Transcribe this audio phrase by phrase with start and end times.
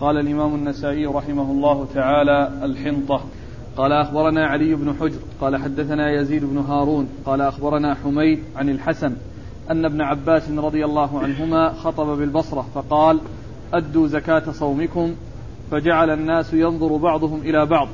[0.00, 3.20] قال الإمام النسائي رحمه الله تعالى الحنطة.
[3.76, 9.16] قال أخبرنا علي بن حجر قال حدثنا يزيد بن هارون قال أخبرنا حميد عن الحسن
[9.70, 13.20] أن ابن عباس رضي الله عنهما خطب بالبصرة فقال
[13.74, 15.14] أدوا زكاة صومكم
[15.70, 17.88] فجعل الناس ينظر بعضهم إلى بعض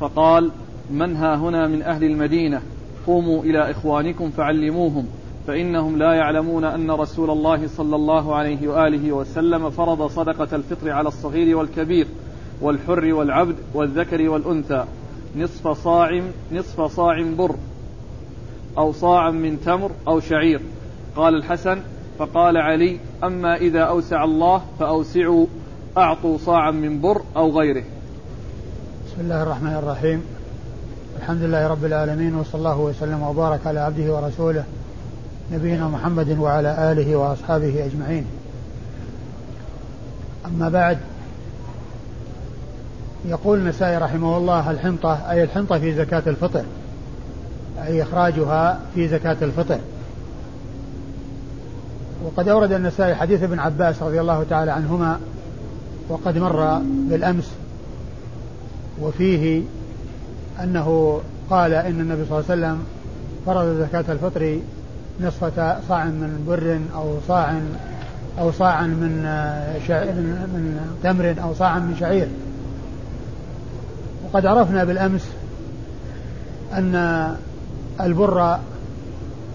[0.00, 0.50] فقال
[0.90, 2.62] من ها هنا من أهل المدينة؟
[3.06, 5.06] قوموا إلى إخوانكم فعلموهم.
[5.46, 11.08] فإنهم لا يعلمون أن رسول الله صلى الله عليه وآله وسلم فرض صدقة الفطر على
[11.08, 12.06] الصغير والكبير
[12.60, 14.84] والحر والعبد والذكر والأنثى.
[15.36, 16.22] نصف صاع
[16.52, 17.54] نصف صاع بر
[18.78, 20.60] أو صاعا من تمر أو شعير.
[21.16, 21.78] قال الحسن
[22.18, 25.46] فقال علي أما إذا أوسع الله فأوسعوا
[25.96, 27.84] أعطوا صاعا من بر أو غيره.
[29.06, 30.22] بسم الله الرحمن الرحيم.
[31.16, 34.64] الحمد لله رب العالمين وصلى الله وسلم وبارك على عبده ورسوله
[35.52, 38.24] نبينا محمد وعلى آله وأصحابه أجمعين.
[40.46, 40.98] أما بعد
[43.28, 46.64] يقول النسائي رحمه الله الحنطة أي الحنطة في زكاة الفطر
[47.82, 49.78] أي إخراجها في زكاة الفطر.
[52.24, 55.20] وقد أورد النسائي حديث ابن عباس رضي الله تعالى عنهما
[56.08, 57.50] وقد مر بالأمس
[59.00, 59.62] وفيه
[60.62, 62.84] أنه قال إن النبي صلى الله عليه وسلم
[63.46, 64.58] فرض زكاة الفطر
[65.20, 67.60] نصفة صاع من بر أو صاع
[68.38, 69.22] أو صاعا من
[70.54, 72.28] من تمر أو صاعا من شعير.
[74.24, 75.28] وقد عرفنا بالأمس
[76.72, 76.94] أن
[78.00, 78.58] البر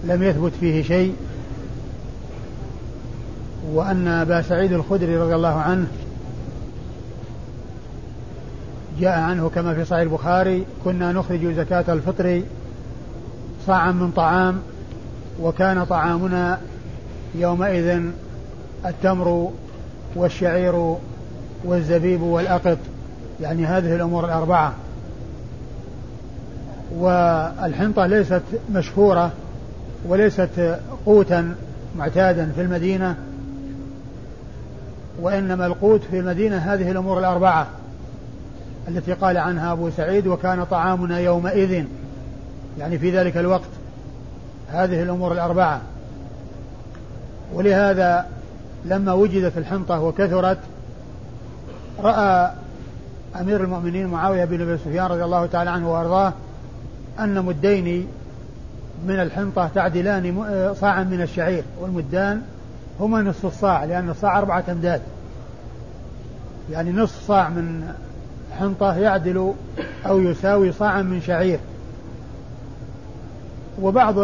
[0.04, 1.16] لم يثبت فيه شيء
[3.72, 5.86] وأن أبا سعيد الخدري رضي الله عنه
[9.00, 12.42] جاء عنه كما في صحيح البخاري كنا نخرج زكاة الفطر
[13.66, 14.58] صاعا من طعام
[15.40, 16.60] وكان طعامنا
[17.34, 18.00] يومئذ
[18.86, 19.50] التمر
[20.16, 20.96] والشعير
[21.64, 22.78] والزبيب والأقط
[23.40, 24.72] يعني هذه الأمور الأربعة.
[26.96, 28.42] والحنطة ليست
[28.74, 29.32] مشهورة
[30.08, 31.54] وليست قوتا
[31.98, 33.16] معتادا في المدينة
[35.20, 37.66] وإنما القوت في المدينة هذه الأمور الأربعة
[38.88, 41.84] التي قال عنها أبو سعيد وكان طعامنا يومئذ
[42.78, 43.68] يعني في ذلك الوقت
[44.72, 45.80] هذه الأمور الأربعة.
[47.54, 48.26] ولهذا
[48.84, 50.58] لما وجدت الحنطة وكثرت
[52.02, 52.50] رأى
[53.40, 56.32] أمير المؤمنين معاوية بن أبي سفيان رضي الله تعالى عنه وأرضاه
[57.18, 58.06] أن مدين
[59.06, 60.34] من الحنطة تعدلان
[60.80, 62.42] صاعا من الشعير والمدان
[63.00, 65.00] هما نصف الصاع لأن الصاع أربعة أمداد.
[66.70, 67.92] يعني نصف صاع من
[68.58, 69.54] حنطة يعدل
[70.06, 71.58] أو يساوي صاعا من شعير.
[73.80, 74.18] وبعض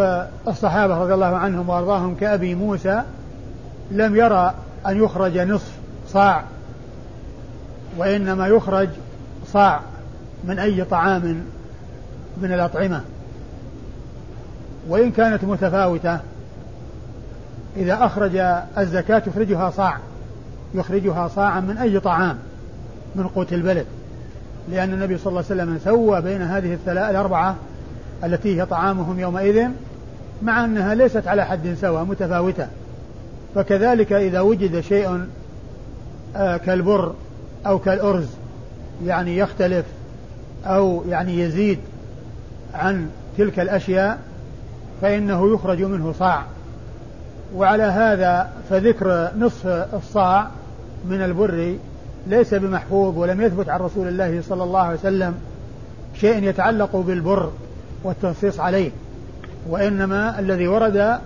[0.48, 3.02] الصحابة رضي الله عنهم وأرضاهم كأبي موسى
[3.90, 4.54] لم يرى
[4.86, 5.72] أن يخرج نصف
[6.08, 6.44] صاع
[7.96, 8.88] وإنما يخرج
[9.46, 9.80] صاع
[10.44, 11.42] من أي طعام
[12.42, 13.00] من الأطعمة.
[14.88, 16.18] وإن كانت متفاوتة
[17.76, 18.36] إذا أخرج
[18.78, 19.98] الزكاة يخرجها صاع
[20.74, 22.38] يخرجها صاعا من أي طعام
[23.14, 23.86] من قوت البلد.
[24.70, 27.56] لأن النبي صلى الله عليه وسلم سوى بين هذه الثلاث الأربعة
[28.24, 29.68] التي هي طعامهم يومئذ
[30.42, 32.66] مع أنها ليست على حد سواء متفاوتة.
[33.54, 35.26] فكذلك إذا وجد شيء
[36.36, 37.14] آه، كالبر
[37.66, 38.26] أو كالأرز
[39.04, 39.84] يعني يختلف
[40.66, 41.78] أو يعني يزيد
[42.74, 43.08] عن
[43.38, 44.18] تلك الأشياء
[45.02, 46.42] فإنه يخرج منه صاع.
[47.54, 50.48] وعلى هذا فذكر نصف الصاع
[51.08, 51.76] من البر
[52.26, 55.34] ليس بمحفوظ ولم يثبت عن رسول الله صلى الله عليه وسلم
[56.14, 57.50] شيء يتعلق بالبر.
[58.04, 58.90] والتنصيص عليه
[59.68, 61.18] وإنما الذي ورد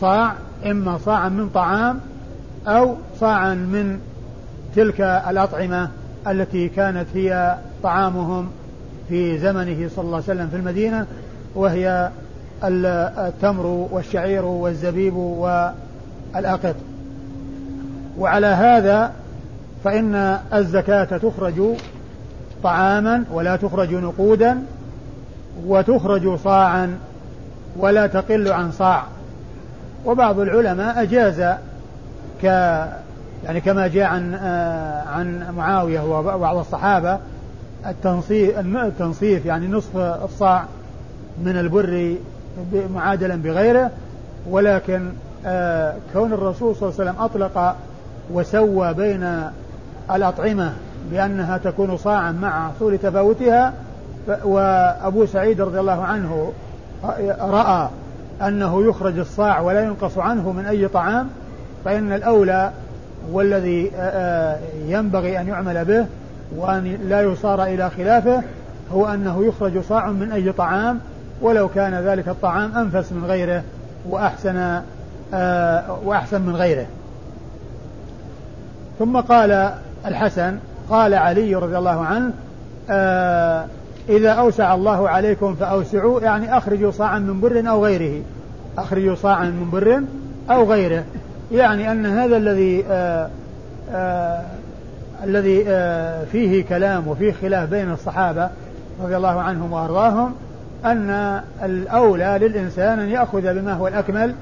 [0.00, 0.34] صاع
[0.66, 2.00] إما صاعا من طعام
[2.66, 3.98] أو صاعا من
[4.76, 5.88] تلك الأطعمة
[6.26, 8.48] التي كانت هي طعامهم
[9.08, 11.06] في زمنه صلى الله عليه وسلم في المدينة
[11.54, 12.10] وهي
[12.64, 16.74] التمر والشعير والزبيب والأقط.
[18.18, 19.12] وعلى هذا
[19.84, 21.62] فإن الزكاة تخرج
[22.62, 24.62] طعاما ولا تخرج نقودا
[25.66, 26.98] وتخرج صاعا
[27.76, 29.04] ولا تقل عن صاع.
[30.06, 31.54] وبعض العلماء أجاز
[32.42, 32.44] ك
[33.44, 37.18] يعني كما جاء عن آه عن معاوية وبعض الصحابة
[37.86, 40.64] التنصيف التنصيف يعني نصف الصاع
[41.44, 42.16] من البر
[42.94, 43.90] معادلا بغيره
[44.50, 45.08] ولكن
[45.46, 47.76] آه كون الرسول صلى الله عليه وسلم أطلق
[48.32, 49.50] وسوى بين
[50.10, 50.72] الأطعمة
[51.10, 53.72] بأنها تكون صاعا مع حصول تفاوتها
[54.44, 56.52] وأبو سعيد رضي الله عنه
[57.40, 57.88] رأى
[58.42, 61.28] أنه يخرج الصاع ولا ينقص عنه من أي طعام
[61.84, 62.70] فإن الأولى
[63.32, 63.90] والذي
[64.86, 66.06] ينبغي أن يعمل به
[66.56, 68.42] وأن لا يصار إلى خلافه
[68.92, 71.00] هو أنه يخرج صاع من أي طعام
[71.40, 73.62] ولو كان ذلك الطعام أنفس من غيره
[74.08, 74.80] وأحسن
[76.04, 76.86] وأحسن من غيره.
[78.98, 79.72] ثم قال
[80.06, 80.58] الحسن
[80.90, 82.32] قال علي رضي الله عنه
[84.08, 88.22] إذا أوسع الله عليكم فأوسعوا يعني أخرجوا صاعا من بر أو غيره.
[88.78, 90.02] أخرجوا صاعا من بر
[90.50, 91.04] أو غيره.
[91.52, 93.28] يعني أن هذا الذي آه
[93.92, 94.42] آه
[95.24, 98.48] الذي آه فيه كلام وفيه خلاف بين الصحابة
[99.02, 100.34] رضي الله عنهم وأرضاهم
[100.84, 104.34] أن الأولى للإنسان أن يأخذ بما هو الأكمل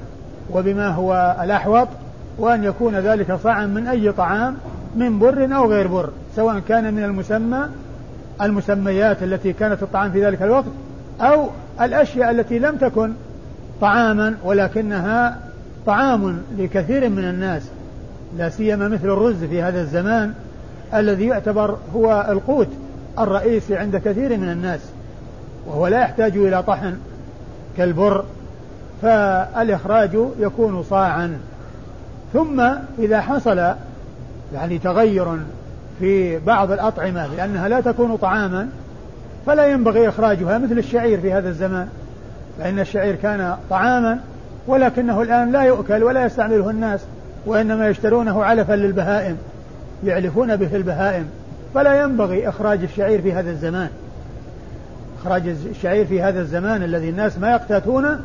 [0.53, 1.87] وبما هو الأحوط
[2.37, 4.57] وأن يكون ذلك صاعا من أي طعام
[4.95, 7.65] من بر أو غير بر سواء كان من المسمى
[8.41, 10.65] المسميات التي كانت الطعام في ذلك الوقت
[11.21, 11.49] أو
[11.81, 13.13] الأشياء التي لم تكن
[13.81, 15.39] طعاما ولكنها
[15.85, 17.63] طعام لكثير من الناس
[18.37, 20.33] لا سيما مثل الرز في هذا الزمان
[20.93, 22.67] الذي يعتبر هو القوت
[23.19, 24.79] الرئيسي عند كثير من الناس
[25.67, 26.97] وهو لا يحتاج إلى طحن
[27.77, 28.25] كالبر
[29.01, 31.37] فالإخراج يكون صاعا.
[32.33, 32.61] ثم
[32.99, 33.57] إذا حصل
[34.53, 35.37] يعني تغير
[36.01, 38.69] في بعض الأطعمة لأنها لا تكون طعاما
[39.45, 41.87] فلا ينبغي إخراجها مثل الشعير في هذا الزمان.
[42.59, 44.19] فإن الشعير كان طعاما
[44.67, 46.99] ولكنه الآن لا يؤكل ولا يستعمله الناس
[47.45, 49.37] وإنما يشترونه علفا للبهائم
[50.03, 51.25] يعلفون به البهائم.
[51.73, 53.89] فلا ينبغي إخراج الشعير في هذا الزمان.
[55.21, 58.19] إخراج الشعير في هذا الزمان الذي الناس ما يقتاتونه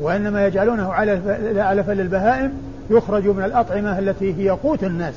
[0.00, 0.92] وإنما يجعلونه
[1.56, 2.52] علفا للبهائم
[2.90, 5.14] يخرج من الأطعمة التي هي قوت الناس.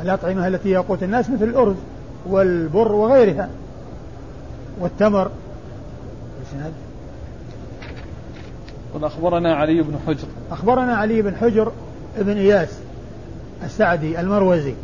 [0.00, 1.76] الأطعمة التي هي قوت الناس مثل الأرز
[2.26, 3.48] والبر وغيرها
[4.80, 5.30] والتمر.
[8.94, 10.28] قل أخبرنا علي بن حجر.
[10.50, 11.72] أخبرنا علي بن حجر
[12.18, 12.78] بن إياس
[13.64, 14.74] السعدي المروزي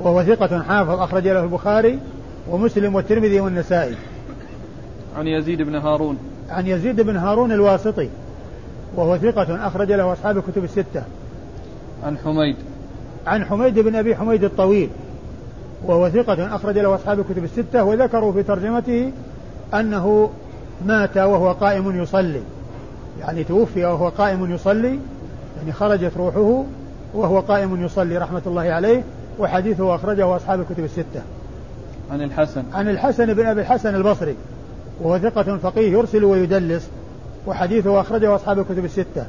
[0.00, 1.98] وهو ثقة حافظ أخرج له البخاري
[2.50, 3.94] ومسلم والترمذي والنسائي.
[5.16, 6.18] عن يزيد بن هارون.
[6.50, 8.08] عن يزيد بن هارون الواسطي
[8.96, 11.02] وهو ثقة أخرج له أصحاب الكتب الستة.
[12.04, 12.56] عن حميد.
[13.26, 14.90] عن حميد بن أبي حميد الطويل
[15.86, 19.12] وهو ثقة أخرج له أصحاب الكتب الستة وذكروا في ترجمته
[19.74, 20.30] أنه
[20.86, 22.40] مات وهو قائم يصلي.
[23.20, 24.98] يعني توفي وهو قائم يصلي
[25.58, 26.64] يعني خرجت روحه
[27.14, 29.02] وهو قائم يصلي رحمة الله عليه
[29.38, 31.22] وحديثه أخرجه أصحاب الكتب الستة.
[32.10, 32.62] عن الحسن.
[32.74, 34.36] عن الحسن بن أبي الحسن البصري
[35.02, 36.88] وهو ثقة فقيه يرسل ويدلس
[37.46, 39.26] وحديثه أخرجه أصحاب الكتب الستة.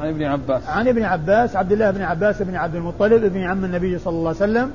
[0.00, 0.68] عن ابن عباس.
[0.68, 4.28] عن ابن عباس عبد الله بن عباس بن عبد المطلب ابن عم النبي صلى الله
[4.28, 4.70] عليه وسلم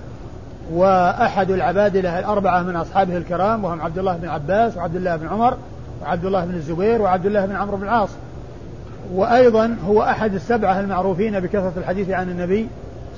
[0.74, 5.58] وأحد العبادلة الأربعة من أصحابه الكرام وهم عبد الله بن عباس وعبد الله بن عمر
[6.02, 8.10] وعبد الله بن الزبير وعبد الله بن عمرو بن العاص.
[9.14, 12.68] وأيضا هو أحد السبعة المعروفين بكثرة الحديث عن النبي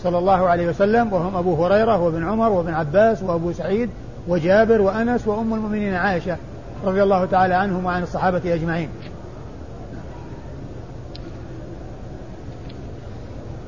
[0.03, 3.89] صلى الله عليه وسلم وهم أبو هريرة وابن عمر وابن عباس وأبو سعيد
[4.27, 6.37] وجابر وأنس وأم المؤمنين عائشة
[6.85, 8.89] رضي الله تعالى عنهم وعن الصحابة أجمعين.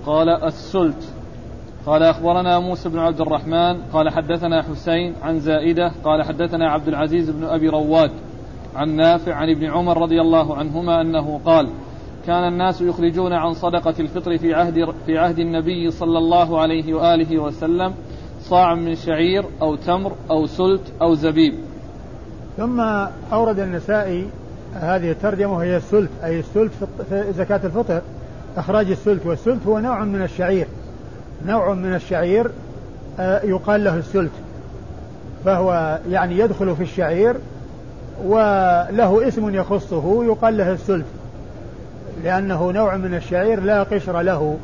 [0.05, 1.13] قال السلت.
[1.85, 3.81] قال أخبرنا موسى بن عبد الرحمن.
[3.93, 5.91] قال حدثنا حسين عن زائدة.
[6.03, 8.11] قال حدثنا عبد العزيز بن أبي رواد
[8.75, 11.67] عن نافع عن ابن عمر رضي الله عنهما أنه قال
[12.25, 17.39] كان الناس يخرجون عن صدقة الفطر في عهد في عهد النبي صلى الله عليه وآله
[17.39, 17.93] وسلم
[18.41, 21.53] صاع من شعير أو تمر أو سلت أو زبيب.
[22.57, 22.79] ثم
[23.33, 24.27] أورد النسائي
[24.73, 26.71] هذه الترجمة وهي السلت أي السلت
[27.09, 28.01] في زكاة الفطر.
[28.57, 30.67] إخراج السلت والسلت هو نوع من الشعير.
[31.45, 32.51] نوع من الشعير
[33.19, 34.31] آه، يقال له السلت.
[35.45, 37.35] فهو يعني يدخل في الشعير
[38.25, 41.05] وله اسم يخصه يقال له السلت.
[42.23, 44.57] لأنه نوع من الشعير لا قشر له.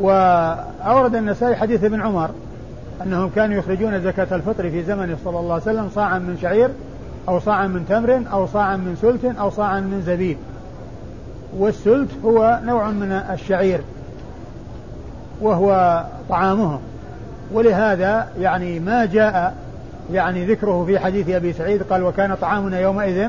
[0.00, 2.30] وأورد النسائي حديث ابن عمر
[3.02, 6.70] أنهم كانوا يخرجون زكاة الفطر في زمنه صلى الله عليه وسلم صاعا من شعير
[7.28, 10.36] أو صاعا من تمر أو صاعا من سلت أو صاعا من زبيب.
[11.58, 13.80] والسلت هو نوع من الشعير
[15.40, 16.80] وهو طعامهم
[17.52, 19.54] ولهذا يعني ما جاء
[20.12, 23.28] يعني ذكره في حديث أبي سعيد قال وكان طعامنا يومئذ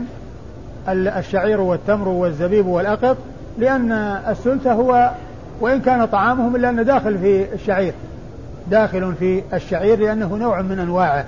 [0.89, 3.17] الشعير والتمر والزبيب والأقط
[3.57, 3.91] لأن
[4.27, 5.11] السلت هو
[5.61, 7.93] وإن كان طعامهم إلا أنه داخل في الشعير
[8.71, 11.25] داخل في الشعير لأنه نوع من أنواعه.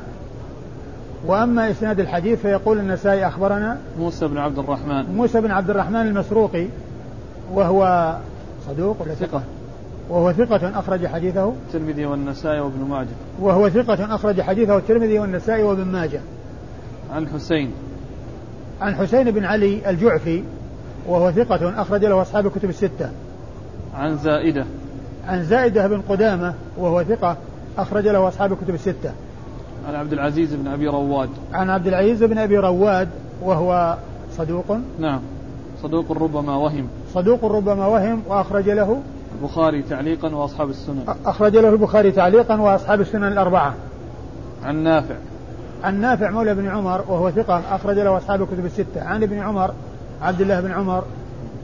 [1.25, 5.15] وأما إسناد الحديث فيقول النسائي أخبرنا موسى بن عبد الرحمن.
[5.15, 6.68] موسى بن عبد الرحمن المسروقي
[7.53, 8.15] وهو
[8.68, 9.41] صدوق ولا ثقة؟
[10.10, 13.08] وهو ثقة أخرج حديثه؟ الترمذي والنسائي وابن ماجه.
[13.39, 16.22] وهو ثقة أخرج حديثه الترمذي والنسائي وابن ماجه.
[17.13, 17.72] عن حسين.
[18.82, 20.44] عن حسين بن علي الجعفي
[21.08, 23.10] وهو ثقة أخرج له أصحاب الكتب الستة.
[23.96, 24.65] عن زائدة.
[25.27, 27.38] عن زائدة بن قدامة وهو ثقة
[27.77, 29.12] أخرج له أصحاب الكتب الستة.
[29.88, 31.29] عن عبد العزيز بن أبي رواد.
[31.53, 33.10] عن عبد العزيز بن أبي رواد
[33.41, 33.98] وهو
[34.38, 34.77] صدوق.
[35.00, 35.20] نعم.
[35.84, 36.88] صدوق ربما وهم.
[37.13, 39.01] صدوق ربما وهم وأخرج له
[39.42, 41.04] البخاري تعليقا وأصحاب السنن.
[41.25, 43.74] أخرج له البخاري تعليقا وأصحاب السنن الأربعة.
[44.63, 45.16] عن نافع.
[45.84, 49.04] عن نافع مولى بن عمر وهو ثقة أخرج له أصحاب الكتب الستة.
[49.04, 49.74] عن ابن عمر
[50.22, 51.04] عبد الله بن عمر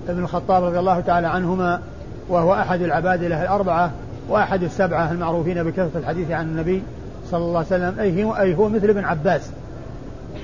[0.07, 1.81] بن الخطاب رضي الله تعالى عنهما
[2.29, 3.91] وهو أحد العبادلة الأربعة
[4.29, 6.83] وأحد السبعة المعروفين بكثرة الحديث عن النبي
[7.31, 7.99] صلى الله عليه وسلم.
[7.99, 9.49] أي هو, أي هو مثل ابن عباس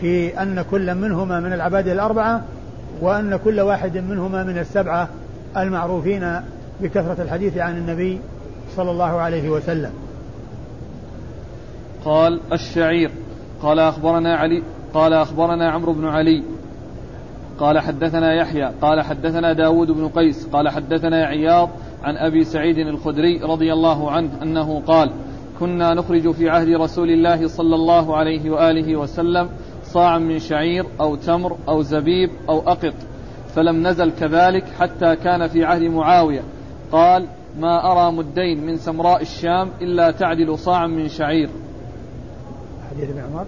[0.01, 2.41] في أن كل منهما من العبادلة الأربعة
[3.01, 5.09] وأن كل واحد منهما من السبعة
[5.57, 6.41] المعروفين
[6.81, 8.19] بكثرة الحديث عن النبي
[8.75, 9.91] صلى الله عليه وسلم.
[12.05, 13.11] قال الشعير
[13.61, 16.43] قال أخبرنا علي قال أخبرنا عمرو بن علي.
[17.59, 21.69] قال حدثنا يحيى قال حدثنا داود بن قيس قال حدثنا عياض
[22.03, 25.11] عن أبي سعيد الخدري رضي الله عنه أنه قال
[25.59, 29.49] كنا نخرج في عهد رسول الله صلى الله عليه وآله وسلم
[29.93, 32.93] صاعا من شعير أو تمر أو زبيب أو أقط
[33.55, 36.41] فلم نزل كذلك حتى كان في عهد معاوية.
[36.91, 37.27] قال
[37.59, 41.49] ما أرى مدين من سمراء الشام إلا تعدل صاعا من شعير.
[42.91, 43.45] حديث ابن عمر.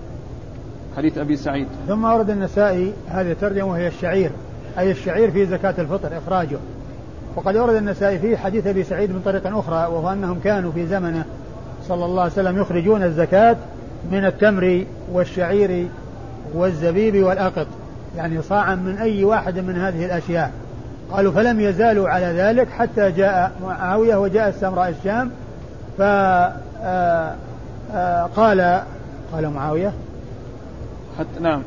[0.98, 1.68] حديث أبي سعيد.
[1.88, 4.32] ثم أورد النسائي هذه الترجمة وهي الشعير
[4.80, 6.58] أي الشعير في زكاة الفطر إخراجه.
[7.36, 11.26] وقد أورد النسائي فيه حديث أبي سعيد من طريق أخرى وهو أنهم كانوا في زمنه
[11.88, 13.56] صلى الله عليه وسلم يخرجون الزكاة
[14.12, 15.88] من التمر والشعير
[16.54, 17.68] والزبيب والأقط
[18.18, 20.52] يعني صاعا من أي واحد من هذه الأشياء.
[21.12, 25.32] قالوا فلم يزالوا على ذلك حتى جاء معاوية وجاء السمراء الشام
[25.98, 27.36] فقال آه،
[27.94, 28.30] آه،
[29.34, 29.94] قال معاوية.
[31.20, 31.62] حتى نعم.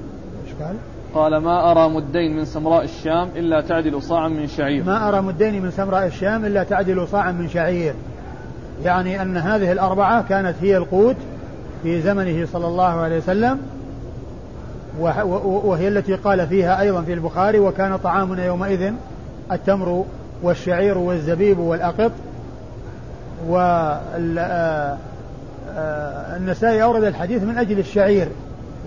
[0.47, 0.76] إيش قال؟
[1.14, 4.85] قال ما أرى مدين من سمراء الشام إلا تعدل صاعا من شعير.
[4.85, 7.95] ما أرى مدين من سمراء الشام إلا تعدل صاعا من شعير.
[8.85, 11.16] يعني أن هذه الأربعة كانت هي القوت
[11.83, 13.59] في زمنه صلى الله عليه وسلم.
[14.99, 18.93] وهي التي قال فيها أيضا في البخاري وكان طعامنا يومئذ
[19.53, 20.05] التمر
[20.43, 22.12] والشعير والزبيب والأقط
[23.47, 24.03] والنسائي
[26.83, 28.29] أورد الحديث من أجل الشعير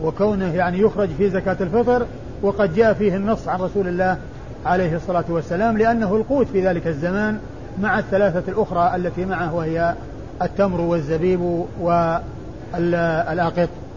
[0.03, 2.05] وكونه يعني يخرج في زكاة الفطر
[2.41, 4.17] وقد جاء فيه النص عن رسول الله
[4.65, 7.39] عليه الصلاة والسلام لأنه القوت في ذلك الزمان
[7.81, 9.95] مع الثلاثة الأخرى التي معه وهي
[10.41, 13.88] التمر والزبيب والآقط نعم.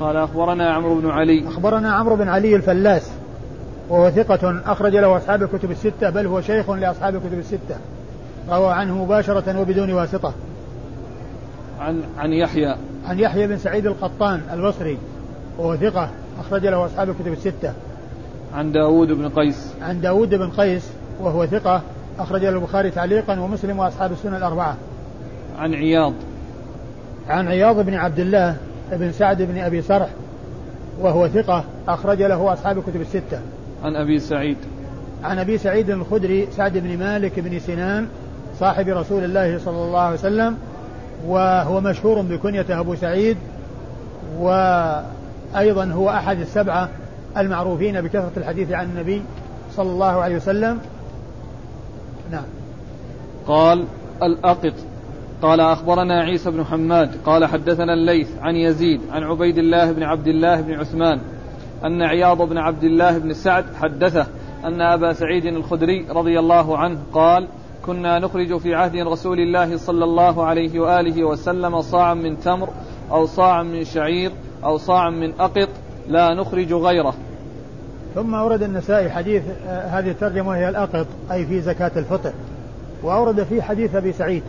[0.00, 1.48] قال أخبرنا عمرو بن علي.
[1.48, 3.10] أخبرنا عمرو بن علي الفلاس
[3.88, 7.76] وهو ثقة أخرج له أصحاب الكتب الستة بل هو شيخ لأصحاب الكتب الستة
[8.50, 10.32] روى عنه مباشرة وبدون واسطة.
[11.80, 12.76] عن عن يحيى.
[13.06, 14.98] عن يحيى بن سعيد القطان البصري
[15.58, 17.72] وهو ثقة أخرج له أصحاب الكتب الستة.
[18.54, 19.74] عن داود بن قيس.
[19.82, 21.82] عن داود بن قيس وهو ثقة
[22.18, 24.76] أخرج له البخاري تعليقا ومسلم وأصحاب السنة الأربعة.
[25.58, 26.12] عن عياض.
[27.28, 28.56] عن عياض بن عبد الله
[28.92, 30.08] بن سعد بن أبي سرح
[31.00, 33.40] وهو ثقة أخرج له أصحاب الكتب الستة.
[33.84, 34.56] عن أبي سعيد.
[35.24, 38.06] عن أبي سعيد الخدري سعد بن مالك بن سنان
[38.60, 40.56] صاحب رسول الله صلى الله عليه وسلم
[41.26, 43.36] وهو مشهور بكنية أبو سعيد
[44.38, 46.88] وأيضا هو أحد السبعة
[47.36, 49.22] المعروفين بكثرة الحديث عن النبي
[49.76, 50.78] صلى الله عليه وسلم.
[52.30, 52.44] نعم.
[53.46, 53.84] قال
[54.22, 54.74] الأقط.
[55.42, 60.26] قال أخبرنا عيسى بن حماد قال حدثنا الليث عن يزيد عن عبيد الله بن عبد
[60.26, 61.20] الله بن عثمان
[61.84, 64.26] أن عياض بن عبد الله بن سعد حدثه
[64.64, 67.48] أن أبا سعيد الخدري رضي الله عنه قال
[67.86, 72.68] كنا نخرج في عهد رسول الله صلى الله عليه وآله وسلم صاعا من تمر
[73.10, 74.30] أو صاعا من شعير
[74.64, 75.68] أو صاعا من أقط
[76.08, 77.14] لا نخرج غيره.
[78.14, 82.32] ثم أورد النسائي حديث آه، هذه الترجمة وهي الأقط أي في زكاة الفطر.
[83.02, 84.42] وأورد فيه حديث أبي سعيد.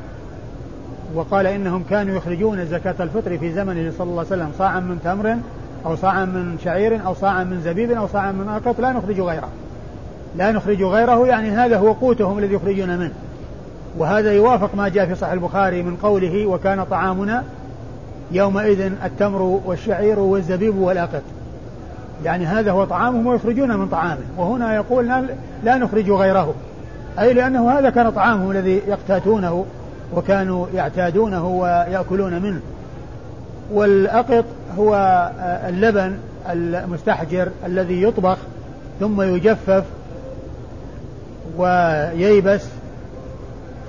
[1.16, 5.38] وقال إنهم كانوا يخرجون زكاة الفطر في زمنه صلى الله عليه وسلم صاعا من تمر
[5.86, 9.50] أو صاعا من شعير أو صاعا من زبيب أو صاعا من أقط لا نخرج غيره.
[10.38, 13.12] لا نخرج غيره يعني هذا هو قوتهم الذي يخرجون منه.
[13.98, 17.44] وهذا يوافق ما جاء في صحيح البخاري من قوله وكان طعامنا
[18.32, 21.22] يومئذ التمر والشعير والزبيب والأقط
[22.24, 24.22] يعني هذا هو طعامهم ويخرجون من طعامه.
[24.38, 25.08] وهنا يقول
[25.64, 26.54] لا نخرج غيره.
[27.20, 29.66] أي لأنه هذا كان طعامهم الذي يقتاتونه.
[30.16, 32.62] وكانوا يعتادونه ويأكلون منه.
[33.72, 34.46] والأقط
[34.78, 34.96] هو
[35.68, 36.18] اللبن
[36.50, 38.38] المستحجر الذي يطبخ
[39.00, 39.84] ثم يجفف
[41.58, 42.66] وييبس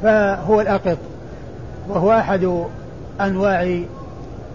[0.02, 0.98] فهو الأقط.
[1.88, 2.64] وهو أحد
[3.20, 3.80] أنواع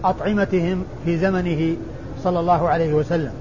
[0.04, 1.76] أطعمتهم في زمنه
[2.24, 3.32] صلى الله عليه وسلم.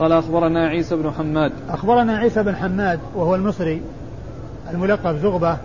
[0.00, 1.52] قال أخبرنا عيسى بن حماد.
[1.70, 3.82] أخبرنا عيسى بن حماد وهو المصري
[4.70, 5.56] الملقب زغبة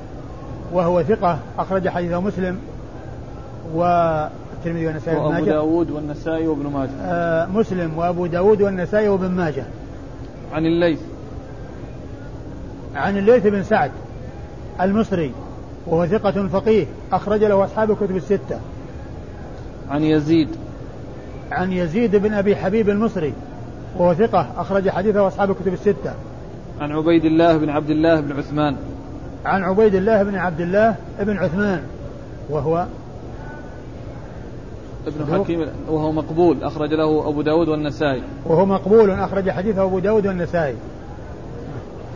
[0.73, 2.59] وهو ثقة أخرج حديثه مسلم
[3.73, 5.43] والترمذي والنسائي وأبو ماجه.
[5.45, 6.89] داود والنسائي وابن ماجه.
[7.01, 9.63] آه مسلم وأبو داود والنسائي وابن ماجه.
[10.53, 10.99] عن الليث.
[12.95, 13.91] عن الليث بن سعد
[14.81, 15.31] المصري
[15.87, 18.59] وهو ثقة فقيه أخرج له أصحاب الكتب الستة.
[19.89, 20.49] عن يزيد.
[21.51, 23.33] عن يزيد بن أبي حبيب المصري
[23.97, 26.13] وهو ثقة أخرج حديثه أصحاب الكتب الستة.
[26.81, 28.75] عن عبيد الله بن عبد الله بن عثمان.
[29.45, 31.81] عن عبيد الله بن عبد الله بن عثمان
[32.49, 32.85] وهو
[35.07, 38.23] ابن حكيم وهو مقبول أخرج له أبو داود والنسائي.
[38.45, 40.75] وهو مقبول أخرج حديثه أبو داود والنسائي.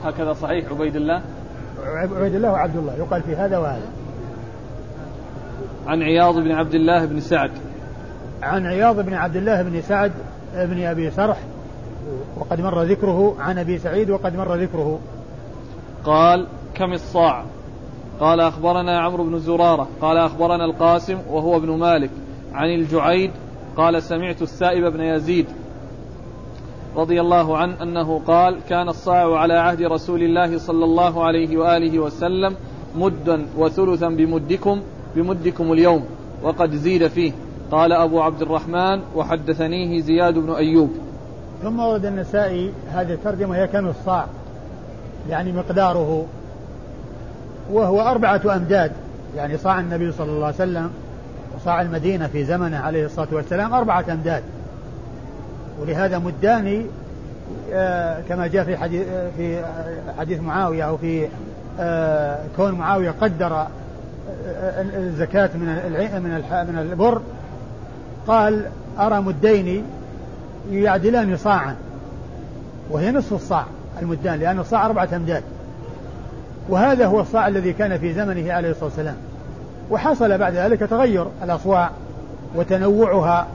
[0.03, 1.21] هكذا صحيح عبيد الله؟
[1.86, 3.88] عبيد الله وعبد الله يقال في هذا وهذا.
[5.88, 7.51] عن عياض بن عبد الله بن سعد.
[8.43, 10.12] عن عياض بن عبد الله بن سعد
[10.55, 11.38] بن أبي سرح
[12.38, 15.00] وقد مر ذكره عن أبي سعيد وقد مر ذكره.
[16.03, 16.48] قال
[16.79, 17.43] كم الصاع؟
[18.19, 22.09] قال أخبرنا عمرو بن زرارة قال أخبرنا القاسم وهو ابن مالك
[22.53, 23.31] عن الجعيد
[23.77, 25.45] قال سمعت السائب بن يزيد
[26.95, 32.00] رضي الله عنه أنه قال كان الصاع على عهد رسول الله صلى الله عليه وآله
[32.00, 32.55] وسلم
[32.95, 34.81] مدا وثلثا بمدكم
[35.15, 36.05] بمدكم اليوم
[36.43, 37.31] وقد زيد فيه.
[37.71, 40.89] قال أبو عبد الرحمن وحدثنيه زياد بن أيوب.
[41.63, 44.25] ثم ورد النسائي هذه الترجمة هي كان الصاع
[45.29, 46.25] يعني مقداره
[47.71, 48.91] وهو أربعة أمداد
[49.35, 50.91] يعني صاع النبي صلى الله عليه وسلم
[51.55, 54.43] وصاع المدينة في زمنه عليه الصلاة والسلام أربعة أمداد
[55.79, 56.85] ولهذا مدان
[57.73, 59.07] آه، كما جاء في حديث
[59.38, 59.63] في
[60.19, 61.27] حديث معاوية أو في
[61.79, 63.67] آه، كون معاوية قدر آه،
[64.81, 67.21] الزكاة من من من البر
[68.27, 68.65] قال
[68.99, 69.83] أرى مدين
[70.71, 71.75] يعدلان صاعا.
[72.89, 73.65] وهي نصف الصاع
[74.01, 75.43] المدان لأن الصاع أربعة أمداد
[76.69, 79.15] وهذا هو الصاع الذي كان في زمنه عليه الصلاة والسلام.
[79.91, 81.91] وحصل بعد ذلك تغير الأصواع
[82.55, 83.47] وتنوعها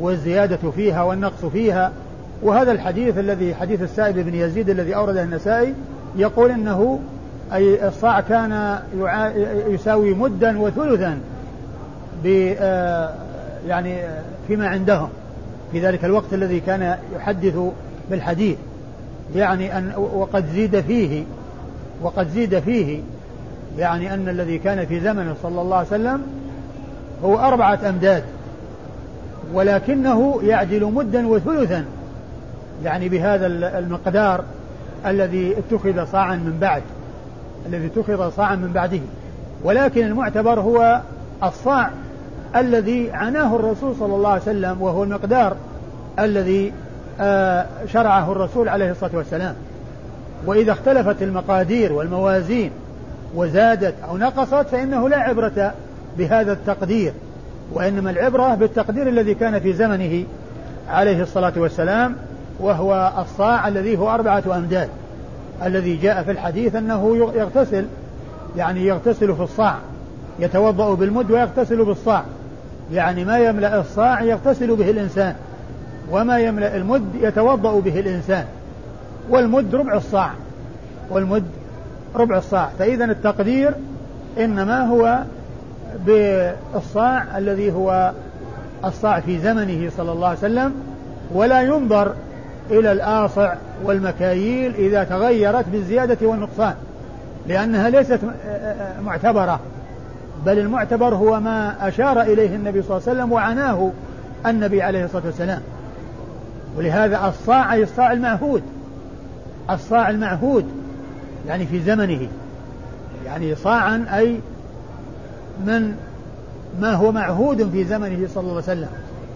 [0.00, 1.92] والزيادة فيها والنقص فيها.
[2.42, 5.74] وهذا الحديث الذي حديث السائب بن يزيد الذي أورده النسائي
[6.16, 7.00] يقول إنه
[7.52, 8.78] أي الصاع كان
[9.68, 11.18] يساوي مدا وثلثا
[12.26, 13.14] آه،
[13.68, 13.98] يعني
[14.48, 15.08] فيما عندهم
[15.72, 17.58] في ذلك الوقت الذي كان يحدث
[18.10, 18.56] بالحديث.
[19.36, 21.24] يعني أن وقد زيد فيه
[22.04, 23.00] وقد زيد فيه
[23.78, 26.22] يعني أن الذي كان في زمنه صلى الله عليه وسلم
[27.24, 28.22] هو أربعة أمداد
[29.54, 31.84] ولكنه يعدل مدا وثلثا
[32.84, 33.46] يعني بهذا
[33.78, 34.44] المقدار
[35.06, 36.82] الذي اتخذ صاعا من بعد
[37.66, 39.00] الذي اتخذ صاعا من بعده.
[39.64, 41.00] ولكن المعتبر هو
[41.42, 41.90] الصاع
[42.56, 45.56] الذي عناه الرسول صلى الله عليه وسلم وهو المقدار
[46.18, 46.72] الذي
[47.20, 49.54] آه، شرعه الرسول عليه الصلاة والسلام.
[50.46, 52.70] وإذا اختلفت المقادير والموازين
[53.34, 55.74] وزادت أو نقصت فإنه لا عبرة
[56.18, 57.12] بهذا التقدير
[57.72, 60.24] وإنما العبرة بالتقدير الذي كان في زمنه
[60.88, 62.16] عليه الصلاة والسلام
[62.60, 64.88] وهو الصاع الذي هو أربعة أمداد.
[65.64, 67.84] الذي جاء في الحديث أنه يغتسل
[68.56, 69.78] يعني يغتسل في الصاع
[70.38, 72.24] يتوضأ بالمد ويغتسل بالصاع
[72.92, 75.34] يعني ما يملأ الصاع يغتسل به الإنسان
[76.10, 78.44] وما يملأ المد يتوضأ به الإنسان.
[79.30, 80.30] والمد ربع الصاع.
[81.10, 81.44] والمد
[82.14, 82.70] ربع الصاع.
[82.78, 83.74] فإذا التقدير
[84.38, 85.18] إنما هو
[86.06, 88.12] بالصاع الذي هو
[88.84, 90.74] الصاع في زمنه صلى الله عليه وسلم
[91.34, 92.12] ولا ينظر
[92.70, 96.74] إلى الآصع والمكاييل إذا تغيرت بالزيادة والنقصان
[97.48, 98.20] لأنها ليست
[99.04, 99.60] معتبرة
[100.46, 103.90] بل المعتبر هو ما أشار إليه النبي صلى الله عليه وسلم وعناه
[104.46, 105.60] النبي عليه الصلاة والسلام.
[106.76, 108.62] ولهذا الصاع أي الصاع المعهود
[109.70, 110.64] الصاع المعهود
[111.48, 112.28] يعني في زمنه.
[113.26, 114.40] يعني صاعا أي
[115.66, 115.94] من
[116.80, 118.88] ما هو معهود في زمنه صلى الله عليه وسلم.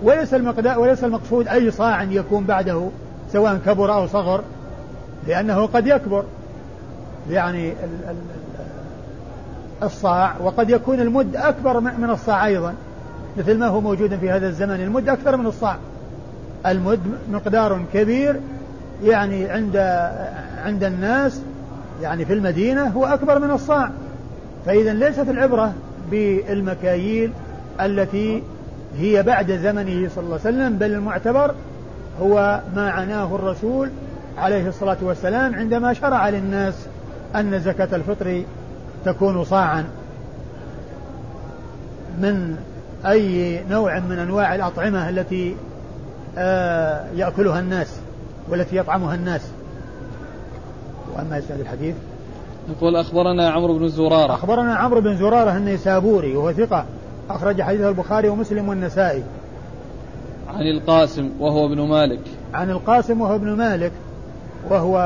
[0.02, 2.88] وليس المقدار وليس المقصود أي صاع يكون بعده
[3.32, 4.42] سواء كبر أو صغر
[5.26, 6.24] لأنه قد يكبر.
[7.30, 7.72] يعني
[9.82, 12.74] الصاع وقد يكون المد أكبر من الصاع أيضا.
[13.36, 15.76] مثل ما هو موجود في هذا الزمن المد أكثر من الصاع.
[16.66, 17.00] المد
[17.32, 18.40] مقدار كبير
[19.02, 19.76] يعني عند
[20.64, 21.40] عند الناس
[22.02, 23.90] يعني في المدينة هو أكبر من الصاع.
[24.66, 25.72] فإذا ليست العبرة
[26.10, 27.32] بالمكاييل
[27.80, 28.42] التي
[28.98, 31.54] هي بعد زمنه صلى الله عليه وسلم بل المعتبر
[32.22, 33.90] هو ما عناه الرسول
[34.38, 36.74] عليه الصلاة والسلام عندما شرع للناس
[37.36, 38.42] أن زكاة الفطر
[39.04, 39.84] تكون صاعا.
[42.20, 42.56] من
[43.06, 45.56] أي نوع من أنواع الأطعمة التي
[46.38, 48.00] آه، يأكلها الناس؟
[48.50, 49.42] والتي يطعمها الناس.
[51.16, 51.94] وأما إسناد الحديث؟
[52.76, 54.34] يقول أخبرنا عمرو بن زرارة.
[54.34, 56.84] أخبرنا عمرو بن زرارة النيسابوري وهو ثقة
[57.30, 59.22] أخرج حديثه البخاري ومسلم والنسائي.
[60.48, 62.20] عن القاسم وهو ابن مالك.
[62.54, 63.92] عن القاسم وهو ابن مالك
[64.70, 64.98] وهو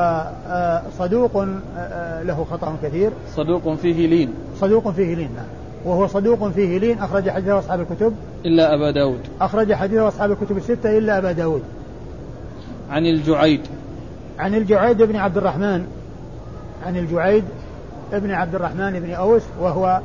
[0.47, 3.11] آه، صدوق آه، آه، له خطأ كثير.
[3.35, 4.33] صدوق فيه لين.
[4.59, 5.45] صدوق فيه لين نعم.
[5.85, 8.13] وهو صدوق فيه لين أخرج حديثه أصحاب الكتب.
[8.45, 9.19] إلا أبا داود.
[9.41, 11.61] أخرج حديثه أصحاب الكتب الستة إلا أبا داود.
[12.93, 13.61] عن الجعيد.
[14.39, 15.85] عن الجعيد بن عبد الرحمن.
[16.85, 17.43] عن الجعيد
[18.13, 20.01] ابن عبد الرحمن بن أوس وهو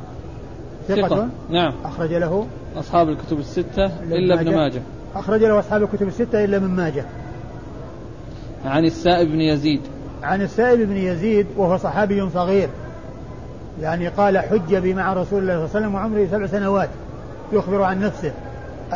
[0.87, 1.29] ثقة, ثقة.
[1.49, 1.73] نعم.
[1.85, 2.47] أخرج له
[2.77, 4.81] أصحاب الكتب الستة إلا ابن ماجه.
[5.15, 7.05] أخرج له أصحاب الكتب الستة إلا من ماجه.
[8.65, 9.81] عن السائب بن يزيد.
[10.23, 12.69] عن السائب بن يزيد وهو صحابي صغير.
[13.81, 16.89] يعني قال حج بي مع رسول الله صلى الله عليه وسلم وعمره سبع سنوات.
[17.53, 18.33] يخبر عن نفسه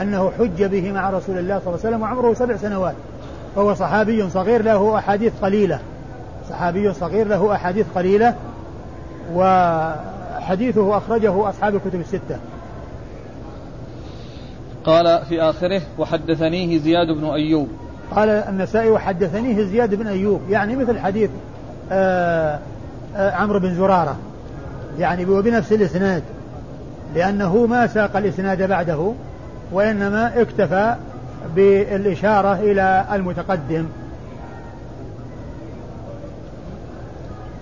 [0.02, 2.96] أنه حج به مع رسول الله صلى الله عليه وسلم وعمره سبع سنوات.
[3.56, 5.80] فهو صحابي صغير له أحاديث قليلة.
[6.50, 8.36] صحابي صغير له أحاديث قليلة
[9.34, 12.38] وحديثه أخرجه أصحاب الكتب الستة.
[14.86, 17.68] قال في آخره وحدثنيه زياد بن أيوب.
[18.16, 20.42] قال النسائي وحدثنيه زياد بن أيوب.
[20.50, 21.30] يعني مثل حديث
[21.92, 22.60] آآ
[23.16, 24.18] آآ عمرو بن زرارة.
[25.00, 26.24] يعني وبنفس الإسناد
[27.16, 29.12] لأنه ما ساق الإسناد بعده
[29.72, 30.96] وإنما اكتفى
[31.56, 33.86] بالإشارة إلى المتقدم.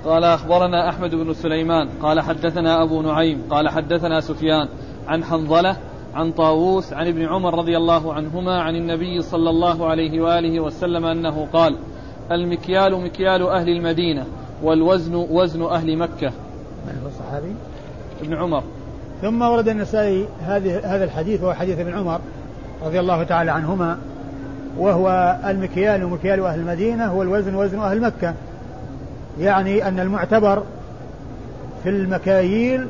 [0.06, 4.68] قال أخبرنا أحمد بن سليمان قال حدثنا أبو نعيم قال حدثنا سفيان
[5.08, 5.78] عن حنظلة
[6.14, 11.06] عن طاووس عن ابن عمر رضي الله عنهما عن النبي صلى الله عليه وآله وسلم
[11.06, 11.76] أنه قال
[12.32, 14.26] المكيال مكيال أهل المدينة
[14.64, 16.32] والوزن وزن أهل مكة.
[16.88, 17.56] من هو الصحابي؟
[18.22, 18.64] ابن عمر.
[19.22, 22.20] ثم ورد النسائي هذه هذا الحديث وهو حديث ابن عمر.
[22.86, 23.98] رضي الله تعالى عنهما
[24.78, 28.34] وهو المكيال مكيال أهل المدينة والوزن وزن أهل مكة.
[29.40, 30.64] يعني أن المعتبر
[31.84, 32.88] في المكاييل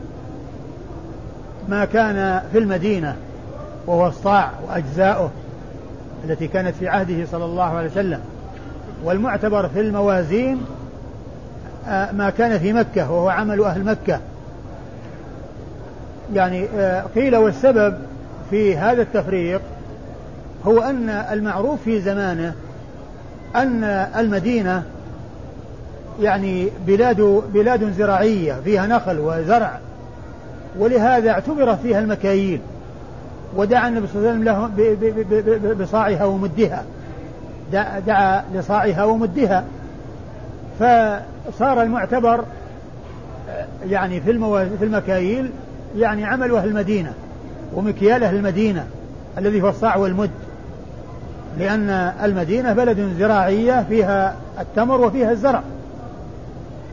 [1.69, 3.15] ما كان في المدينة
[3.87, 5.31] وهو الصاع وأجزاؤه
[6.25, 8.19] التي كانت في عهده صلى الله عليه وسلم.
[9.03, 10.61] والمعتبر في الموازين
[11.87, 14.19] آه، ما كان في مكة وهو عمل أهل مكة.
[16.33, 17.97] يعني آه، قيل والسبب
[18.49, 19.61] في هذا التفريق
[20.65, 22.53] هو أن المعروف في زمانه
[23.55, 23.83] أن
[24.17, 24.83] المدينة
[26.21, 27.21] يعني بلاد
[27.53, 29.79] بلاد زراعية فيها نخل وزرع
[30.79, 32.59] ولهذا اعتبر فيها المكاييل
[33.55, 36.83] ودعا النبي صلى الله عليه وسلم بصاعها ومدها.
[38.07, 39.63] دعا لصاعها ومدها.
[40.79, 42.45] فصار المعتبر
[43.89, 44.39] يعني في
[44.79, 45.49] في المكاييل
[45.97, 47.13] يعني عمل أهل المدينة
[47.75, 48.87] ومكيال أهل المدينة
[49.37, 50.29] الذي هو الصاع والمد.
[51.57, 51.89] لأن
[52.23, 55.61] المدينة بلد زراعية فيها التمر وفيها الزرع.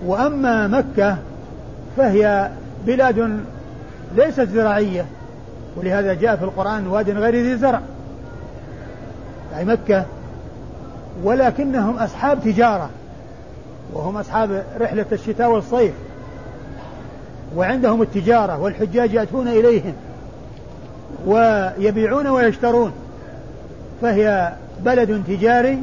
[0.06, 1.16] وأما مكة
[1.96, 2.50] فهي
[2.86, 3.40] بلاد
[4.16, 5.04] ليست زراعية
[5.76, 7.80] ولهذا جاء في القرآن واد غير ذي زرع.
[9.58, 10.04] أي مكة
[11.24, 12.90] ولكنهم أصحاب تجارة
[13.92, 15.92] وهم أصحاب رحلة الشتاء والصيف.
[17.56, 19.92] وعندهم التجارة والحجاج يأتون إليهم
[21.26, 22.92] ويبيعون ويشترون.
[24.02, 24.52] فهي
[24.84, 25.78] بلد تجاري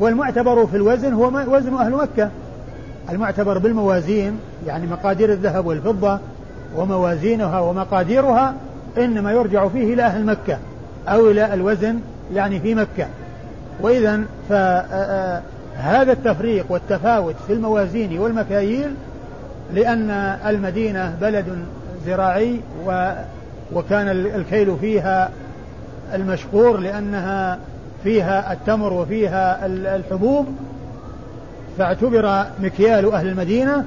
[0.00, 2.30] والمعتبر في الوزن هو وزن أهل مكة.
[3.10, 6.18] المعتبر بالموازين يعني مقادير الذهب والفضة
[6.76, 8.54] وموازينها ومقاديرها
[8.98, 10.58] إنما يرجع فيه إلى أهل مكة
[11.08, 12.00] أو إلى الوزن
[12.34, 13.06] يعني في مكة.
[13.80, 18.94] وإذا فهذا التفريق والتفاوت في الموازين والمكاييل
[19.74, 20.10] لأن
[20.46, 21.44] المدينة بلد
[22.06, 23.12] زراعي و
[23.72, 25.30] وكان الكيل فيها
[26.14, 27.58] المشكور لأنها
[28.04, 30.46] فيها التمر وفيها الحبوب
[31.78, 33.84] فاعتبر مكيال أهل المدينة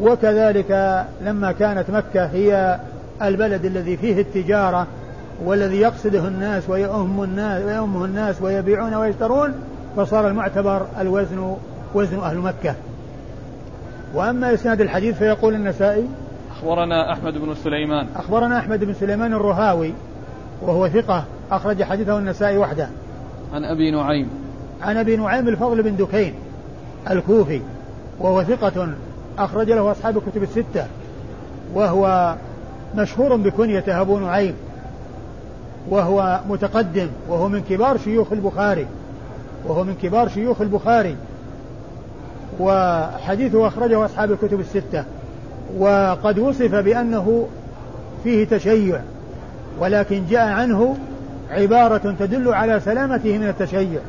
[0.00, 2.78] وكذلك لما كانت مكة هي
[3.22, 4.86] البلد الذي فيه التجارة
[5.44, 9.54] والذي يقصده الناس ويؤم الناس ويؤمه الناس ويبيعون ويشترون
[9.96, 11.56] فصار المعتبر الوزن
[11.94, 12.74] وزن أهل مكة.
[14.14, 16.08] وأما إسناد الحديث فيقول النسائي
[16.56, 18.06] أخبرنا أحمد بن سليمان.
[18.16, 19.92] أخبرنا أحمد بن سليمان الرهاوي
[20.62, 22.88] وهو ثقة أخرج حديثه النسائي وحده.
[23.52, 24.28] عن أبي نعيم.
[24.82, 26.34] عن أبي نعيم الفضل بن دكين
[27.10, 27.60] الكوفي
[28.20, 28.88] وهو ثقة
[29.38, 30.86] أخرج له أصحاب الكتب الستة
[31.74, 32.34] وهو
[32.96, 34.54] مشهور بكنيته أبو نعيم
[35.90, 38.86] وهو متقدم وهو من كبار شيوخ البخاري
[39.66, 41.16] وهو من كبار شيوخ البخاري
[42.60, 45.04] وحديثه أخرجه أصحاب الكتب الستة
[45.78, 47.48] وقد وصف بأنه
[48.24, 49.00] فيه تشيع.
[49.78, 50.96] ولكن جاء عنه
[51.50, 54.00] عبارة تدل على سلامته من التشيع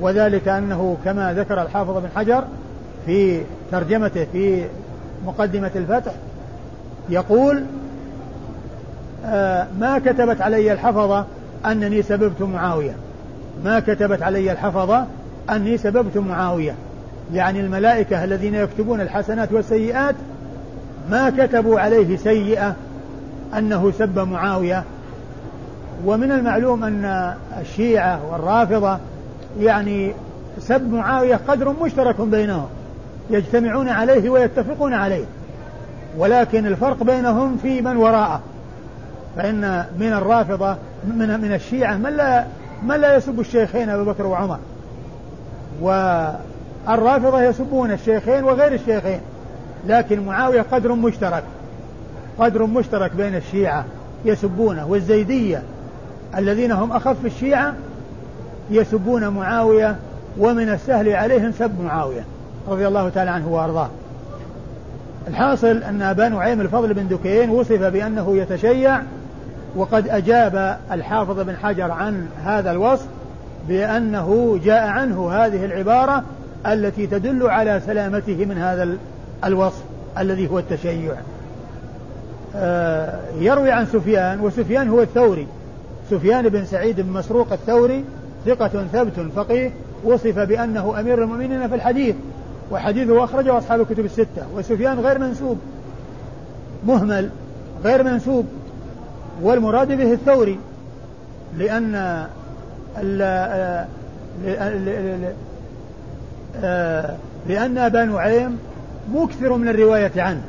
[0.00, 2.44] وذلك أنه كما ذكر الحافظ بن حجر
[3.06, 3.40] في
[3.72, 4.64] ترجمته في
[5.26, 6.12] مقدمة الفتح
[7.08, 7.64] يقول
[9.26, 11.24] آه ما كتبت علي الحفظة
[11.66, 12.92] أنني سببت معاوية.
[13.64, 15.06] ما كتبت علي الحفظة
[15.50, 16.74] أني سببت معاوية.
[17.32, 20.14] يعني الملائكة الذين يكتبون الحسنات والسيئات
[21.10, 22.76] ما كتبوا عليه سيئة
[23.58, 24.84] أنه سب معاوية.
[26.04, 28.98] ومن المعلوم أن الشيعة والرافضة
[29.60, 30.12] يعني
[30.58, 32.66] سب معاوية قدر مشترك بينهم
[33.30, 35.24] يجتمعون عليه ويتفقون عليه.
[36.18, 38.40] ولكن الفرق بينهم في من وراءه.
[39.36, 42.44] فإن من الرافضة من من الشيعة من لا
[42.82, 44.58] من لا يسب الشيخين أبو بكر وعمر.
[45.80, 49.20] والرافضة يسبون الشيخين وغير الشيخين
[49.86, 51.42] لكن معاوية قدر مشترك.
[52.40, 53.84] قدر مشترك بين الشيعة
[54.24, 55.62] يسبونه والزيدية
[56.36, 57.74] الذين هم أخف الشيعة
[58.70, 59.96] يسبون معاوية
[60.38, 62.24] ومن السهل عليهم سب معاوية
[62.68, 63.88] رضي الله تعالى عنه وأرضاه.
[65.28, 69.00] الحاصل أن أبا نعيم الفضل بن دكين وصف بأنه يتشيع
[69.76, 73.06] وقد أجاب الحافظ بن حجر عن هذا الوصف
[73.68, 76.24] بأنه جاء عنه هذه العبارة
[76.66, 78.96] التي تدل على سلامته من هذا
[79.44, 79.82] الوصف
[80.18, 81.14] الذي هو التشيع.
[83.38, 85.46] يروي عن سفيان وسفيان هو الثوري.
[86.10, 88.04] سفيان بن سعيد بن مسروق الثوري
[88.46, 89.70] ثقة ثبت فقيه
[90.04, 92.14] وصف بأنه أمير المؤمنين في الحديث
[92.70, 94.46] وحديثه أخرجه أصحاب الكتب الستة.
[94.54, 95.58] وسفيان غير منسوب.
[96.86, 97.30] مهمل
[97.84, 98.46] غير منسوب.
[99.42, 100.58] والمراد به الثوري
[101.58, 102.26] لأن
[102.98, 103.18] ال
[107.48, 108.58] لأن أبا نعيم
[109.14, 110.42] مكثر من الرواية عنه.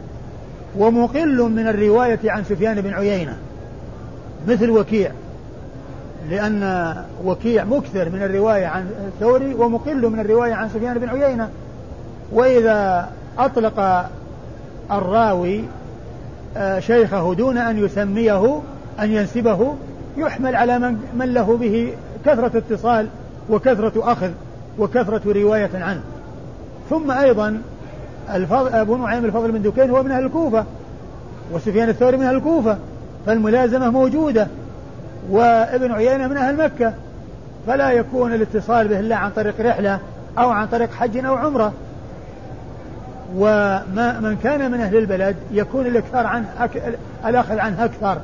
[0.78, 3.38] ومقل من الرواية عن سفيان بن عيينة
[4.48, 5.12] مثل وكيع
[6.30, 11.50] لأن وكيع مكثر من الرواية عن الثوري ومقل من الرواية عن سفيان بن عيينة.
[12.32, 14.06] وإذا أطلق
[14.92, 15.64] الراوي
[16.58, 18.62] آه، شيخه دون أن يسميه
[19.00, 19.76] أن ينسبه
[20.18, 21.94] يحمل على من, من له به
[22.26, 23.08] كثرة اتصال
[23.50, 24.32] وكثرة أخذ
[24.80, 26.02] وكثرة رواية عنه.
[26.90, 27.62] ثم أيضا
[28.36, 30.66] الفضل أبو نعيم الفضل بن دكين هو من أهل الكوفة
[31.52, 32.78] وسفيان الثوري من أهل الكوفة
[33.26, 34.48] فالملازمة موجودة
[35.30, 36.94] وابن عيينة من أهل مكة
[37.68, 40.00] فلا يكون الاتصال به إلا عن طريق رحلة
[40.38, 41.74] أو عن طريق حج أو عمرة.
[43.36, 46.98] وما من كان من أهل البلد يكون الإكثار عنه أك...
[47.26, 48.18] الأخذ عنه أكثر.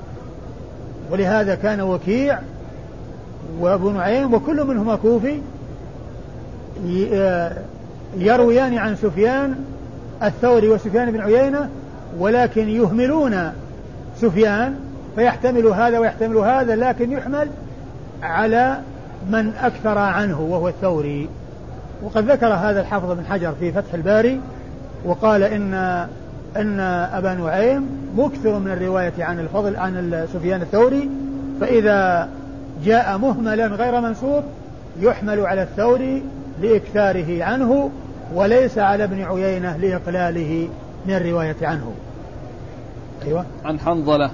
[1.12, 2.40] ولهذا كان وكيع
[3.60, 5.42] وأبو نعيم وكل منهما كوفي
[8.18, 9.56] يرويان عن سفيان
[10.24, 11.70] الثوري وسفيان بن عيينة
[12.20, 13.52] ولكن يهملون
[14.22, 14.76] سفيان
[15.16, 17.50] فيحتمل هذا ويحتمل هذا لكن يحمل
[18.24, 18.78] على
[19.30, 21.30] من أكثر عنه وهو الثوري.
[22.04, 24.42] وقد ذكر هذا الحافظ بن حجر في فتح الباري
[25.06, 25.74] وقال إن
[26.58, 26.80] أن
[27.14, 31.10] أبا نعيم مكثر من الرواية عن الفضل عن سفيان الثوري
[31.62, 32.30] فإذا
[32.86, 34.44] جاء مهملا غير منسوب
[35.00, 36.24] يحمل على الثوري
[36.62, 37.90] لإكثاره عنه
[38.34, 40.70] وليس على ابن عيينة لإقلاله
[41.06, 41.94] من الرواية عنه.
[43.26, 43.46] أيوة.
[43.66, 44.32] عن حنظلة.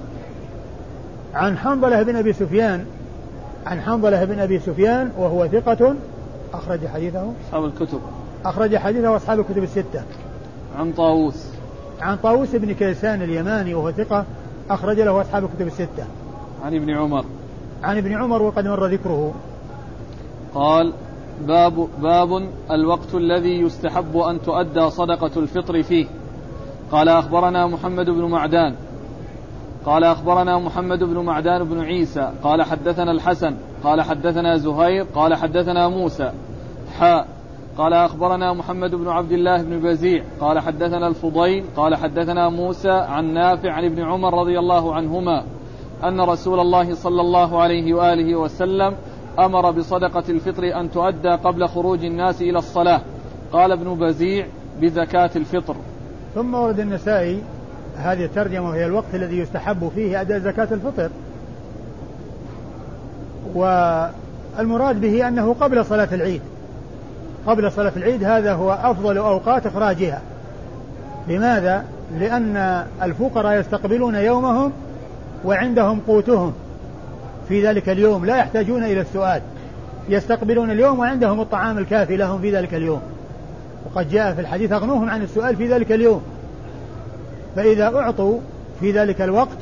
[1.33, 2.85] عن حنظلة بن أبي سفيان.
[3.65, 5.95] عن حنظلة بن أبي سفيان وهو ثقة
[6.53, 7.31] أخرج حديثه.
[7.47, 7.99] أصحاب الكتب.
[8.45, 10.03] أخرج حديثه أصحاب الكتب الستة.
[10.79, 11.45] عن طاووس.
[12.01, 14.25] عن طاووس بن كيسان اليماني وهو ثقة
[14.69, 16.05] أخرج له أصحاب الكتب الستة.
[16.65, 17.25] عن ابن عمر.
[17.83, 19.33] عن ابن عمر وقد مر ذكره.
[20.53, 20.93] قال
[21.47, 26.05] باب باب الوقت الذي يستحب أن تؤدى صدقة الفطر فيه.
[26.91, 28.75] قال أخبرنا محمد بن معدان.
[29.85, 32.31] قال أخبرنا محمد بن معدان بن عيسى.
[32.43, 33.55] قال حدثنا الحسن.
[33.83, 35.05] قال حدثنا زهير.
[35.15, 36.31] قال حدثنا موسى.
[36.99, 37.27] حاء
[37.77, 40.23] قال أخبرنا محمد بن عبد الله بن بزيع.
[40.39, 41.63] قال حدثنا الفضيل.
[41.77, 45.43] قال حدثنا موسى عن نافع عن ابن عمر رضي الله عنهما
[46.03, 48.95] أن رسول الله صلى الله عليه وآله وسلم
[49.39, 53.01] أمر بصدقة الفطر أن تؤدى قبل خروج الناس إلى الصلاة.
[53.51, 54.45] قال ابن بزيع
[54.81, 55.75] بزكاة الفطر.
[56.35, 57.41] ثم ورد النسائي
[57.97, 61.09] هذه الترجمة وهي الوقت الذي يستحب فيه أداء زكاة الفطر.
[63.55, 66.41] والمراد به أنه قبل صلاة العيد.
[67.47, 70.21] قبل صلاة العيد هذا هو أفضل أوقات إخراجها.
[71.27, 71.85] لماذا؟
[72.19, 74.71] لأن الفقراء يستقبلون يومهم
[75.45, 76.53] وعندهم قوتهم.
[77.49, 79.41] في ذلك اليوم لا يحتاجون إلى السؤال.
[80.09, 83.01] يستقبلون اليوم وعندهم الطعام الكافي لهم في ذلك اليوم.
[83.85, 86.21] وقد جاء في الحديث أغنوهم عن السؤال في ذلك اليوم.
[87.55, 88.39] فإذا أعطوا
[88.79, 89.57] في ذلك الوقت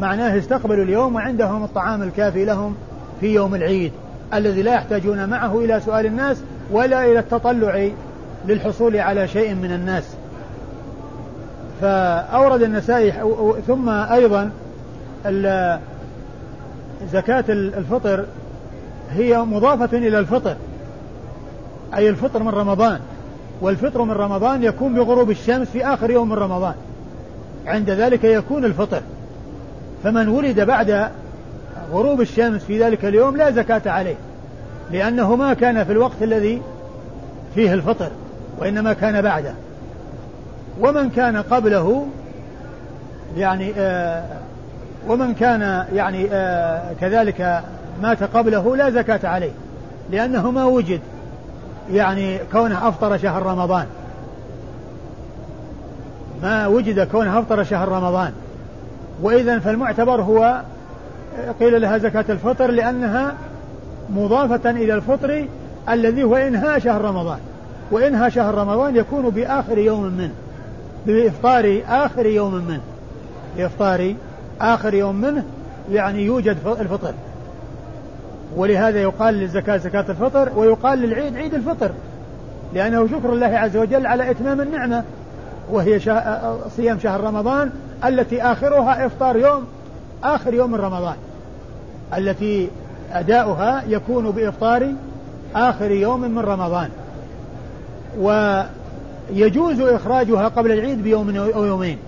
[0.00, 2.74] معناه استقبلوا اليوم وعندهم الطعام الكافي لهم
[3.20, 3.92] في يوم العيد
[4.34, 7.88] الذي لا يحتاجون معه إلى سؤال الناس ولا إلى التطلع
[8.48, 10.04] للحصول على شيء من الناس.
[11.80, 13.12] فأورد النسائي
[13.66, 14.50] ثم أيضا
[17.12, 18.24] زكاة الفطر
[19.10, 20.56] هي مضافة إلى الفطر
[21.94, 23.00] أي الفطر من رمضان.
[23.60, 26.74] والفطر من رمضان يكون بغروب الشمس في آخر يوم من رمضان.
[27.66, 29.00] عند ذلك يكون الفطر.
[30.04, 31.08] فمن ولد بعد
[31.92, 34.16] غروب الشمس في ذلك اليوم لا زكاة عليه
[34.90, 36.62] لأنه ما كان في الوقت الذي
[37.54, 38.10] فيه الفطر
[38.58, 39.54] وإنما كان بعده.
[40.80, 42.06] ومن كان قبله
[43.36, 44.24] يعني آه
[45.08, 47.62] ومن كان يعني آه كذلك
[48.02, 49.52] مات قبله لا زكاة عليه
[50.10, 51.00] لأنه ما وجد
[51.90, 53.86] يعني كونه أفطر شهر رمضان.
[56.42, 58.32] ما وجد كونه أفطر شهر رمضان.
[59.22, 60.60] وإذا فالمعتبر هو
[61.60, 63.34] قيل لها زكاة الفطر لأنها
[64.10, 65.46] مضافة إلى الفطر
[65.88, 67.38] الذي هو إنهاء شهر رمضان.
[67.90, 70.32] وإنهاء شهر رمضان يكون بآخر يوم منه
[71.06, 72.80] بإفطار آخر يوم منه
[73.56, 74.14] بإفطار
[74.62, 75.44] آخر يوم منه
[75.92, 77.14] يعني يوجد الفطر.
[78.56, 81.90] ولهذا يقال للزكاة زكاة الفطر ويقال للعيد عيد الفطر
[82.74, 85.04] لأنه شكر الله عز وجل على إتمام النعمة
[85.70, 86.00] وهي
[86.76, 87.70] صيام شهر رمضان
[88.04, 89.64] التي آخرها إفطار يوم
[90.24, 91.14] آخر يوم من رمضان
[92.16, 92.68] التي
[93.12, 94.92] أداؤها يكون بإفطار
[95.54, 96.88] آخر يوم من رمضان.
[98.18, 101.98] ويجوز إخراجها قبل العيد بيوم أو يومين.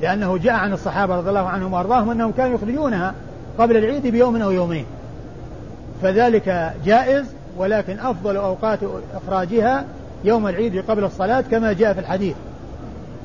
[0.00, 3.14] لأنه جاء عن الصحابة رضي الله عنهم وأرضاهم أنهم كانوا يخرجونها
[3.58, 4.84] قبل العيد بيوم أو يومين.
[6.02, 7.24] فذلك جائز
[7.56, 8.78] ولكن أفضل أوقات
[9.14, 9.84] إخراجها
[10.24, 12.36] يوم العيد قبل الصلاة كما جاء في الحديث.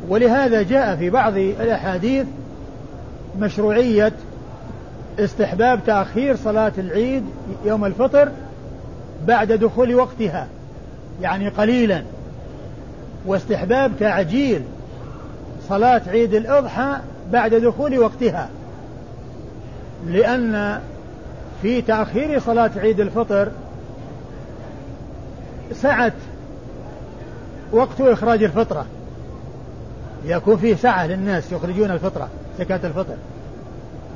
[0.10, 2.25] ولهذا جاء في بعض الأحاديث
[3.39, 4.13] مشروعية
[5.19, 7.23] استحباب تأخير صلاة العيد
[7.65, 8.29] يوم الفطر
[9.27, 10.47] بعد دخول وقتها
[11.21, 12.03] يعني قليلا
[13.25, 14.62] واستحباب تعجيل
[15.69, 16.97] صلاة عيد الأضحى
[17.32, 18.49] بعد دخول وقتها.
[20.08, 20.79] لأن
[21.62, 23.51] في تأخير صلاة عيد الفطر
[25.73, 26.12] سعة
[27.71, 28.86] وقت إخراج الفطرة.
[30.25, 32.29] يكون فيه سعة للناس يخرجون الفطرة
[32.60, 33.15] زكاة الفطر.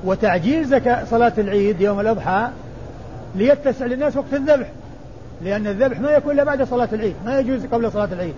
[0.03, 2.47] وتعجيل زكاة صلاة العيد يوم الأضحى
[3.35, 4.67] ليتسع للناس وقت الذبح.
[5.41, 8.33] لأن الذبح ما يكون إلا بعد صلاة العيد ما يجوز قبل صلاة العيد.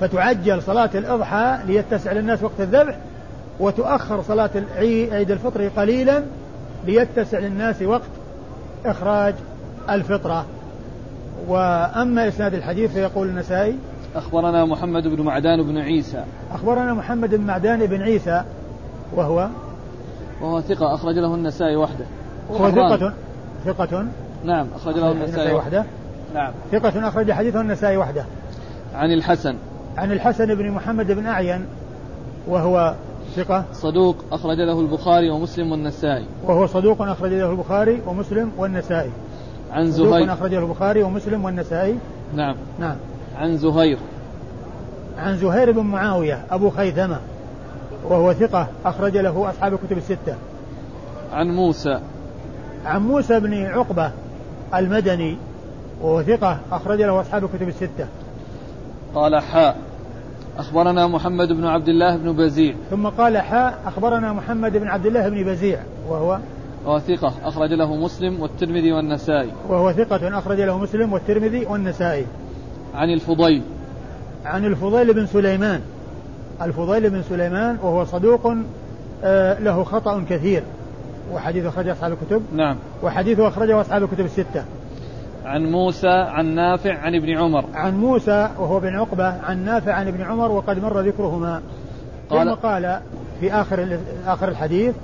[0.00, 2.98] فتعجل صلاة الأضحى ليتسع للناس وقت الذبح
[3.60, 6.22] وتؤخر صلاة العيد عيد الفطر قليلا
[6.86, 8.10] ليتسع للناس وقت
[8.86, 9.34] إخراج
[9.90, 10.46] الفطرة.
[11.48, 13.78] وأما إسناد الحديث فيقول النسائي
[14.14, 16.24] أخبرنا محمد بن معدان بن عيسى.
[16.52, 18.42] أخبرنا محمد بن معدان بن عيسى
[19.14, 19.48] وهو؟
[20.40, 22.04] وهو ثقة أخرج له النسائي وحده.
[22.50, 23.12] وهو ثقة
[23.64, 24.06] ثقة؟
[24.44, 25.84] نعم أخرج له النسائي وحده؟
[26.34, 26.52] نعم.
[26.72, 28.24] ثقة أخرج حديثه النسائي وحده.
[28.94, 29.56] عن الحسن.
[29.96, 31.66] عن الحسن بن محمد بن أعين
[32.48, 32.94] وهو
[33.36, 33.64] ثقة.
[33.72, 36.24] صدوق أخرج له البخاري ومسلم والنسائي.
[36.44, 39.10] وهو صدوق أخرج له البخاري ومسلم والنسائي.
[39.72, 40.12] عن زهير.
[40.12, 41.98] صدوق أخرج له البخاري ومسلم والنسائي.
[42.34, 42.56] نعم.
[42.78, 42.96] نعم.
[43.36, 43.98] عن زهير.
[45.18, 47.20] عن زهير بن معاوية أبو خيثمة
[48.04, 50.34] وهو ثقة أخرج له أصحاب الكتب الستة.
[51.32, 52.00] عن موسى.
[52.84, 54.10] عن موسى بن عقبة
[54.74, 55.36] المدني
[56.02, 58.06] وهو ثقة أخرج له أصحاب الكتب الستة.
[59.14, 59.85] قال حاء.
[60.58, 62.74] أخبرنا محمد بن عبد الله بن بزيع.
[62.90, 66.38] ثم قال حاء أخبرنا محمد بن عبد الله بن بزيع وهو
[66.86, 69.50] وهو ثقة أخرج له مسلم والترمذي والنسائي.
[69.68, 72.26] وهو ثقة أخرج له مسلم والترمذي والنسائي.
[72.94, 73.62] عن الفضيل.
[74.44, 75.80] عن الفضيل بن سليمان.
[76.62, 78.54] الفضيل بن سليمان وهو صدوق
[79.24, 80.62] آه، له خطأ كثير.
[81.32, 82.42] وحديث أخرجه أصحاب الكتب.
[82.52, 82.76] نعم.
[83.02, 84.64] وحديثه أخرجه أصحاب الكتب الستة.
[85.46, 87.64] عن موسى عن نافع عن ابن عمر.
[87.74, 91.62] عن موسى وهو بن عقبة عن نافع عن ابن عمر وقد مر ذكرهما.
[92.30, 93.00] قال ثم قال
[93.40, 94.94] في آخر آخر الحديث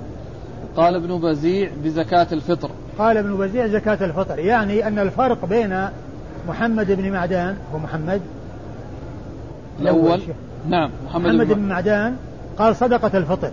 [0.77, 2.69] قال ابن بزيع بزكاة الفطر.
[2.97, 4.39] قال ابن بزيع زكاة الفطر.
[4.39, 5.87] يعني أن الفرق بين
[6.47, 8.21] محمد بن معدان ومحمد
[9.81, 10.21] الأول.
[10.69, 12.15] نعم محمد, محمد بن معدان
[12.57, 13.51] قال صدقة الفطر.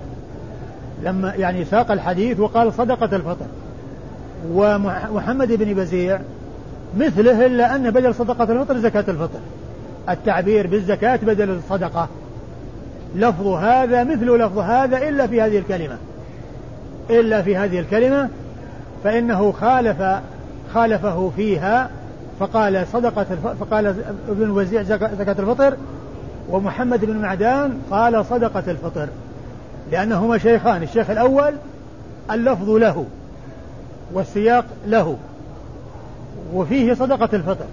[1.03, 3.47] لما يعني ساق الحديث وقال صدقة الفطر.
[4.53, 6.21] ومحمد بن بزيع
[6.99, 9.41] مثله إلا أن بدل صدقة الفطر زكاة الفطر.
[10.09, 12.09] التعبير بالزكاة بدل الصدقة.
[13.17, 15.97] لفظ هذا مثل لفظ هذا إلا في هذه الكلمة.
[17.11, 18.29] إلا في هذه الكلمة
[19.05, 20.21] فإنه خالف
[20.75, 21.91] خالفه فيها
[22.41, 23.27] فقال صدقة
[23.61, 23.87] فقال
[24.29, 25.77] ابن وزيع زكاة الفطر
[26.49, 29.09] ومحمد بن معدان قال صدقة الفطر.
[29.93, 31.55] لأنهما شيخان الشيخ الأول
[32.31, 33.07] اللفظ له
[34.13, 35.17] والسياق له.
[36.55, 37.67] وفيه صدقة الفطر.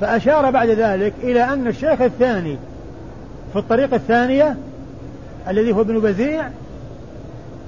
[0.00, 2.58] فأشار بعد ذلك إلى أن الشيخ الثاني
[3.52, 4.56] في الطريقة الثانية
[5.48, 6.50] الذي هو ابن بزيع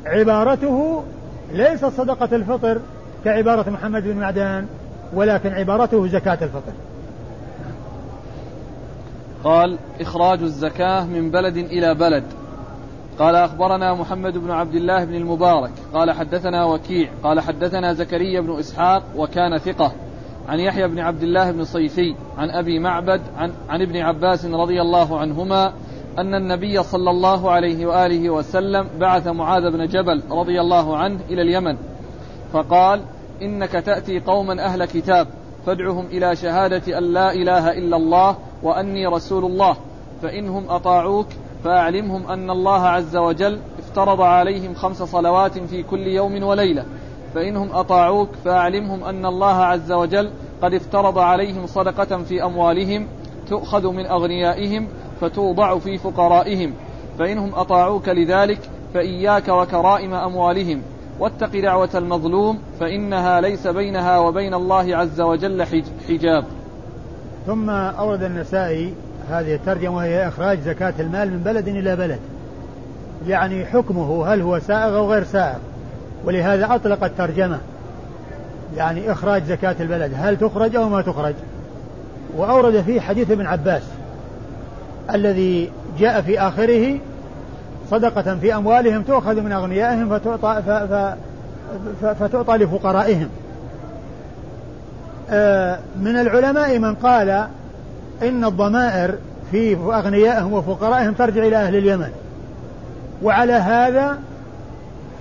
[0.06, 1.04] عبارته
[1.52, 2.80] ليست صدقة الفطر
[3.24, 4.66] كعبارة محمد بن معدان
[5.14, 6.72] ولكن عبارته زكاة الفطر.
[9.44, 12.24] قال إخراج الزكاة من بلد إلى بلد.
[13.18, 18.58] قال أخبرنا محمد بن عبد الله بن المبارك قال حدثنا وكيع قال حدثنا زكريا بن
[18.58, 19.92] إسحاق وكان ثقة
[20.48, 24.80] عن يحيى بن عبد الله بن صيفي عن أبي معبد عن, عن ابن عباس رضي
[24.80, 25.72] الله عنهما
[26.18, 31.42] أن النبي صلى الله عليه وآله وسلم بعث معاذ بن جبل رضي الله عنه إلى
[31.42, 31.76] اليمن
[32.52, 33.00] فقال
[33.42, 35.26] إنك تأتي قوما أهل كتاب
[35.66, 39.76] فادعهم إلى شهادة أن لا إله إلا الله وأني رسول الله
[40.22, 41.26] فإنهم أطاعوك
[41.64, 46.84] فأعلمهم أن الله عز وجل افترض عليهم خمس صلوات في كل يوم وليلة.
[47.34, 50.30] فإنهم أطاعوك فأعلمهم أن الله عز وجل
[50.62, 53.06] قد افترض عليهم صدقة في أموالهم
[53.48, 54.88] تؤخذ من أغنيائهم
[55.20, 56.72] فتوضع في فقرائهم.
[57.18, 58.58] فإنهم أطاعوك لذلك
[58.94, 60.82] فإياك وكرائم أموالهم.
[61.20, 65.64] واتق دعوة المظلوم فإنها ليس بينها وبين الله عز وجل
[66.08, 66.44] حجاب.
[67.46, 68.94] ثم أورد النسائي
[69.30, 72.18] هذه الترجمة وهي إخراج زكاة المال من بلد إلى بلد.
[73.26, 75.58] يعني حكمه هل هو سائغ أو غير سائغ.
[76.24, 77.58] ولهذا أطلق الترجمة.
[78.76, 80.12] يعني إخراج زكاة البلد.
[80.16, 81.34] هل تخرج أو ما تخرج.
[82.36, 83.82] وأورد فيه حديث ابن عباس.
[85.14, 86.98] الذي جاء في آخره
[87.90, 90.62] صدقة في أموالهم تؤخذ من أغنيائهم فتعطى,
[92.00, 93.28] فتعطى لفقرائهم.
[95.30, 97.48] آه، من العلماء من قال
[98.22, 99.14] إن الضمائر
[99.50, 102.08] في أغنيائهم وفقرائهم ترجع إلى أهل اليمن.
[103.22, 104.18] وعلى هذا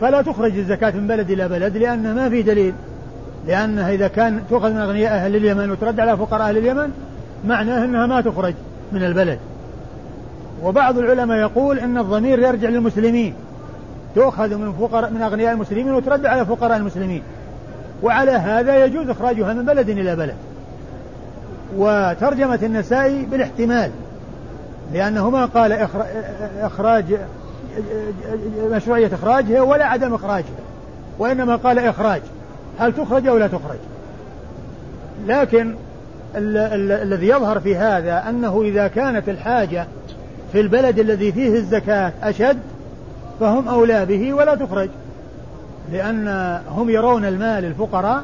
[0.02, 2.74] فلا تخرج الزكاة من بلد إلى بلد لأن ما في دليل.
[3.48, 6.92] لأنها إذا كان تؤخذ من أغنياء أهل اليمن وترد على فقراء أهل اليمن
[7.48, 8.54] معناه أنها ما تخرج
[8.92, 9.40] من البلد.
[10.64, 13.34] وبعض العلماء يقول أن الضمير يرجع للمسلمين.
[14.16, 17.22] تؤخذ من فقراء من أغنياء المسلمين وترد على فقراء المسلمين.
[18.04, 20.36] وعلى هذا يجوز إخراجها من بلد إلى بلد.
[21.78, 23.92] وترجمة النسائي بالاحتمال
[24.94, 25.88] لأنه ما قال
[26.62, 27.06] إخراج
[28.72, 30.64] مشروعية إخراجها ولا عدم إخراجها
[31.20, 32.22] وإنما قال إخراج
[32.80, 33.78] هل تخرج أو لا تخرج؟
[35.28, 35.76] لكن
[36.36, 39.88] الذي يظهر في هذا أنه إذا كانت الحاجة
[40.52, 42.60] في البلد الذي فيه الزكاة أشد
[43.40, 44.90] فهم أولى به ولا تخرج
[45.92, 46.28] لأن
[46.70, 48.24] هم يرون المال الفقراء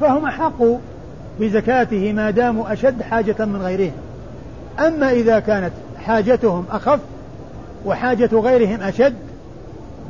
[0.00, 0.62] فهم أحق
[1.40, 3.92] بزكاته ما داموا أشد حاجة من غيرهم.
[4.78, 5.72] أما إذا كانت
[6.06, 7.00] حاجتهم أخف
[7.86, 9.14] وحاجة غيرهم أشد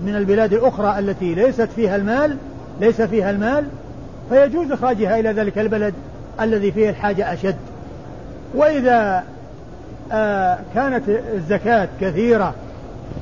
[0.04, 2.36] من البلاد الأخرى التي ليست فيها المال
[2.80, 3.66] ليس فيها المال
[4.30, 5.94] فيجوز إخراجها إلى ذلك البلد
[6.40, 7.56] الذي فيه الحاجة أشد.
[8.54, 9.24] وإذا
[10.12, 12.54] آه كانت الزكاة كثيرة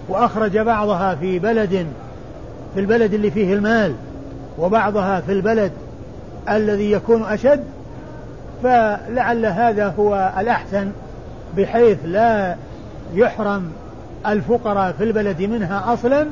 [0.09, 1.87] وأخرج بعضها في بلد
[2.75, 3.95] في البلد اللي فيه المال
[4.59, 5.73] وبعضها في البلد
[6.49, 7.65] الذي يكون أشد
[8.63, 10.91] فلعل هذا هو الأحسن
[11.57, 12.57] بحيث لا
[13.15, 13.73] يحرم
[14.27, 16.27] الفقراء في البلد منها أصلا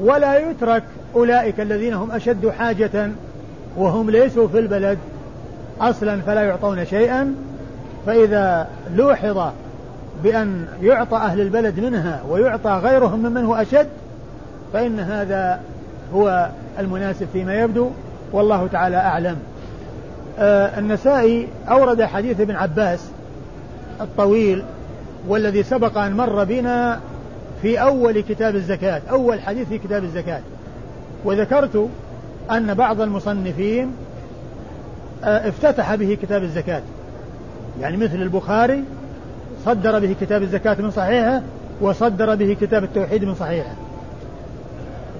[0.00, 0.82] ولا يترك
[1.14, 3.10] أولئك الذين هم أشد حاجة
[3.76, 4.98] وهم ليسوا في البلد
[5.80, 7.34] أصلا فلا يعطون شيئا.
[8.06, 9.52] فإذا لوحظ
[10.22, 13.88] بأن يعطى أهل البلد منها ويعطى غيرهم ممن هو أشد
[14.72, 15.60] فإن هذا
[16.14, 17.90] هو المناسب فيما يبدو
[18.32, 19.36] والله تعالى أعلم.
[20.38, 23.00] النسائي أورد حديث ابن عباس
[24.00, 24.64] الطويل
[25.28, 27.00] والذي سبق أن مر بنا
[27.62, 30.40] في أول كتاب الزكاة أول حديث في كتاب الزكاة.
[31.24, 31.88] وذكرت
[32.50, 33.92] أن بعض المصنفين
[35.24, 36.82] آه، افتتح به كتاب الزكاة.
[37.80, 38.84] يعني مثل البخاري
[39.64, 41.42] صدر به كتاب الزكاة من صحيحه
[41.80, 43.74] وصدر به كتاب التوحيد من صحيحه.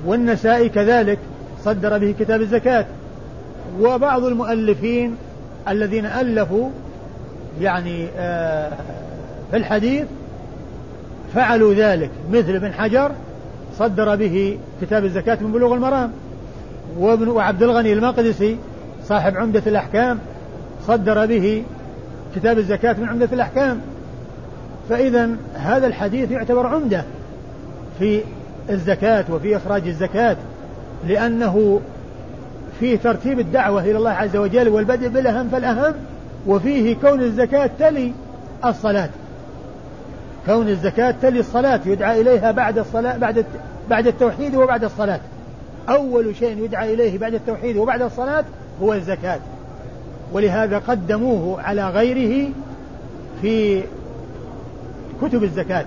[0.06, 1.18] والنسائي كذلك
[1.64, 2.86] صدر به كتاب الزكاة.
[3.80, 5.16] وبعض المؤلفين
[5.68, 6.70] الذين ألفوا
[7.60, 8.72] يعني آه،
[9.50, 10.04] في الحديث
[11.34, 13.12] فعلوا ذلك مثل ابن حجر
[13.78, 16.12] صدر به كتاب الزكاة من بلوغ المرام
[16.98, 18.56] وابن وعبد الغني المقدسي
[19.04, 20.18] صاحب عمدة الأحكام
[20.86, 21.64] صدر به
[22.36, 23.80] كتاب الزكاة من عمدة الأحكام.
[24.88, 27.04] فإذا هذا الحديث يعتبر عمدة
[27.98, 28.20] في
[28.70, 30.36] الزكاة وفي إخراج الزكاة
[31.08, 31.80] لأنه
[32.80, 35.94] فيه ترتيب الدعوة إلى الله عز وجل والبدء بالأهم فالأهم
[36.46, 38.12] وفيه كون الزكاة تلي
[38.64, 39.08] الصلاة.
[40.46, 43.44] كون الزكاة تلي الصلاة يدعى إليها بعد الصلاة بعد
[43.90, 45.20] بعد التوحيد وبعد الصلاة.
[45.88, 48.44] أول شيء يدعى إليه بعد التوحيد وبعد الصلاة
[48.82, 49.38] هو الزكاة.
[50.32, 52.48] ولهذا قدموه على غيره
[53.42, 53.82] في
[55.22, 55.84] كتب الزكاة.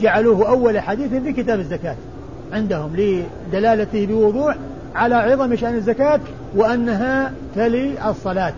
[0.00, 1.96] جعلوه أول حديث في كتاب الزكاة.
[2.52, 4.56] عندهم لدلالته بوضوح
[4.94, 6.20] على عظم شأن الزكاة
[6.56, 8.52] وأنها تلي الصلاة.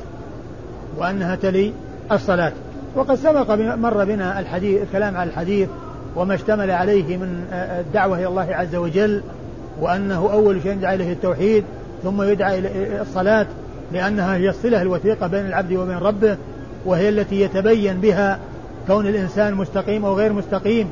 [0.98, 1.72] وأنها تلي
[2.12, 2.52] الصلاة.
[2.94, 5.68] وقد سبق مر بنا الحديث الكلام على الحديث
[6.16, 9.22] وما اشتمل عليه من الدعوة إلى الله عز وجل
[9.80, 11.64] وأنه أول شيء يدعى إليه التوحيد
[12.02, 13.46] ثم يدعى إلى الصلاة
[13.92, 16.36] لأنها هي الصلة الوثيقة بين العبد وبين ربه
[16.86, 18.38] وهي التي يتبين بها
[18.86, 20.88] كون الإنسان مستقيم أو غير مستقيم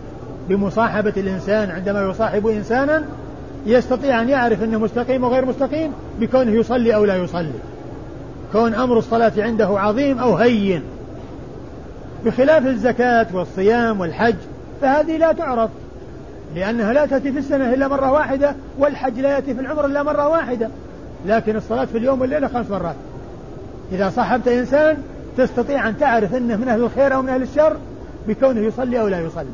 [0.49, 1.70] بمصاحبة الإنسان.
[1.70, 3.05] عندما يصاحب إنسانا
[3.66, 7.52] يستطيع أن يعرف أنه مستقيم وغير مستقيم بكونه يصلي أو لا يصلي.
[8.52, 10.82] كون أمر الصلاة عنده عظيم أو هين.
[12.24, 14.34] بخلاف الزكاة والصيام والحج
[14.80, 15.70] فهذه لا تعرف
[16.54, 20.28] لأنها لا تأتي في السنة إلا مرة واحدة والحج لا يأتي في العمر إلا مرة
[20.28, 20.68] واحدة.
[21.26, 22.96] لكن الصلاة في اليوم والليلة خمس مرات.
[23.92, 24.96] إذا صاحبت إنسان
[25.36, 27.76] تستطيع أن تعرف أنه من أهل الخير أو من أهل الشر
[28.28, 29.46] بكونه يصلي أو لا يصلي.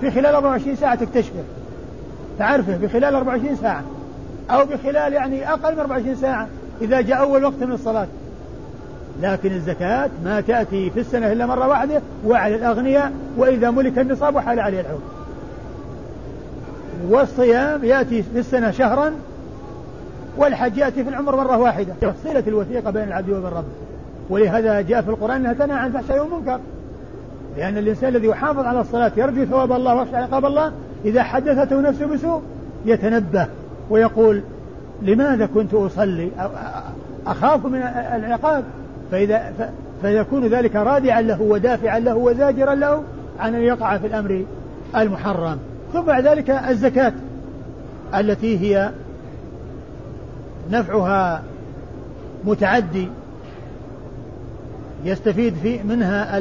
[0.00, 1.42] في خلال 24 ساعة تكتشفه.
[2.38, 3.82] تعرفه بخلال 24 ساعة.
[4.50, 6.48] أو بخلال يعني أقل من 24 ساعة
[6.80, 8.06] إذا جاء أول وقت من الصلاة.
[9.22, 14.60] لكن الزكاة ما تأتي في السنة إلا مرة واحدة وعلى الأغنياء وإذا ملك النصاب وحال
[14.60, 15.00] عليه الحول
[17.08, 19.12] والصيام يأتي في السنة شهرا
[20.36, 21.94] والحج يأتي في العمر مرة واحدة.
[22.24, 23.64] صلة الوثيقة بين العبد وبين ربه
[24.30, 26.60] ولهذا جاء في القرآن أنها تنهى عن الفحشاء والمنكر.
[27.56, 30.72] لأن الإنسان الذي يحافظ على الصلاة يرجو ثواب الله ويخشى عقاب الله
[31.04, 32.42] إذا حدثته نفسه بسوء
[32.86, 33.46] يتنبه
[33.90, 34.42] ويقول
[35.02, 36.30] لماذا كنت أصلي؟
[37.26, 37.82] أخاف من
[38.14, 38.64] العقاب.
[39.12, 39.52] فإذا
[40.02, 43.02] فيكون ذلك رادعا له ودافعا له وزاجرا له
[43.40, 44.44] عن أن يقع في الأمر
[44.96, 45.58] المحرم.
[45.92, 47.12] ثم بعد ذلك الزكاة
[48.14, 48.90] التي هي
[50.70, 51.42] نفعها
[52.44, 53.08] متعدي
[55.04, 56.38] يستفيد في منها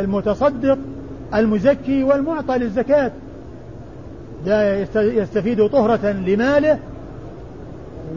[0.00, 0.78] المتصدق
[1.34, 3.10] المزكي والمعطى للزكاة.
[4.96, 6.78] يستفيد طهرة لماله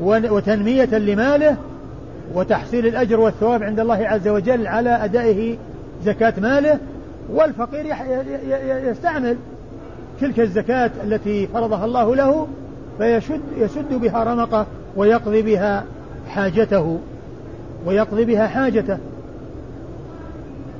[0.01, 1.57] وتنمية لماله
[2.35, 5.57] وتحصيل الأجر والثواب عند الله عز وجل على أدائه
[6.05, 6.79] زكاة ماله
[7.33, 7.95] والفقير
[8.89, 9.37] يستعمل
[10.21, 12.47] تلك الزكاة التي فرضها الله له
[12.97, 14.65] فيشد يسد بها رمقه
[14.95, 15.83] ويقضي بها
[16.29, 16.99] حاجته
[17.85, 18.97] ويقضي بها حاجته.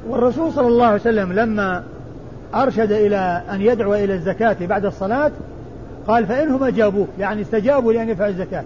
[0.10, 1.84] والرسول صلى الله عليه وسلم لما
[2.56, 5.32] أرشد إلى أن يدعو إلى الزكاة بعد الصلاة
[6.08, 8.64] قال فإنهم أجابوه يعني استجابوا لأن يدفع الزكاة.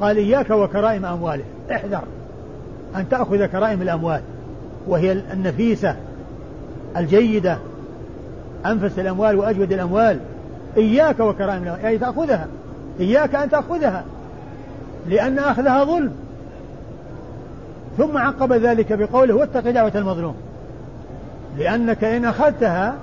[0.00, 2.02] قال إياك وكرائم أمواله احذر
[2.96, 4.20] أن تأخذ كرائم الأموال
[4.86, 5.96] وهي النفيسة
[6.96, 7.58] الجيدة
[8.66, 10.18] أنفس الأموال وأجود الأموال.
[10.76, 12.46] إياك وكرائم الأموال يعني تأخذها
[13.00, 14.04] إياك أن تأخذها
[15.08, 16.12] لأن أخذها ظلم.
[17.98, 20.34] ثم عقب ذلك بقوله واتق دعوة المظلوم.
[21.58, 22.94] لأنك إن أخذتها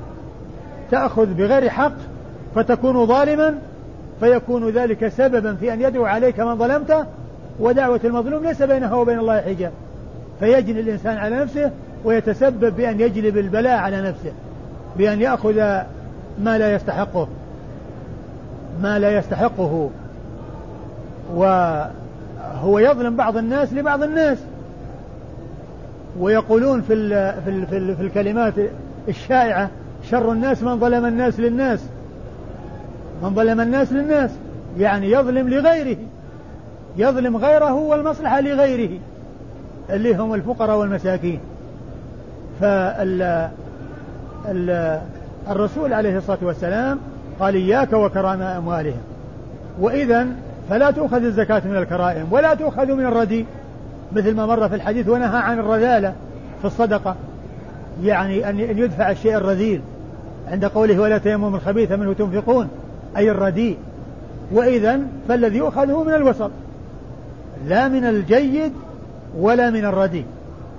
[0.91, 1.93] تأخذ بغير حق
[2.56, 3.56] فتكون ظالما
[4.20, 7.06] فيكون ذلك سببا في أن يدعو عليك من ظلمته
[7.60, 9.72] ودعوة المظلوم ليس بينها وبين الله حجاب.
[10.39, 11.72] فيجني الإنسان على نفسه
[12.06, 14.32] ويتسبب بأن يجلب البلاء على نفسه
[14.97, 15.56] بأن يأخذ
[16.39, 17.28] ما لا يستحقه.
[18.82, 19.89] ما لا يستحقه.
[21.34, 24.38] وهو يظلم بعض الناس لبعض الناس.
[26.20, 28.53] ويقولون في ال في ال في, ال في الكلمات
[29.07, 29.70] الشائعة
[30.10, 31.80] شر الناس من ظلم الناس للناس.
[33.24, 34.32] من ظلم الناس للناس
[34.78, 35.97] يعني يظلم لغيره.
[36.97, 38.99] يظلم غيره والمصلحة لغيره
[39.89, 41.39] اللي هم الفقراء والمساكين.
[42.62, 43.49] فال
[45.49, 46.99] الرسول عليه الصلاة والسلام
[47.39, 49.01] قال إياك وكرام أموالهم.
[49.80, 50.28] وإذا
[50.70, 53.45] فلا تؤخذ الزكاة من الكرائم ولا تؤخذ من الردي.
[54.14, 56.14] مثل ما مر في الحديث ونهى عن الرذالة
[56.60, 57.16] في الصدقة.
[58.03, 59.82] يعني أن يدفع الشيء الرذيل.
[60.51, 62.68] عند قوله ولا تيمم الخبيث منه تنفقون.
[63.18, 63.78] أي الرديء.
[64.51, 66.51] وإذا فالذي يؤخذ هو من الوسط.
[67.68, 68.72] لا من الجيد
[69.38, 70.26] ولا من الرديء.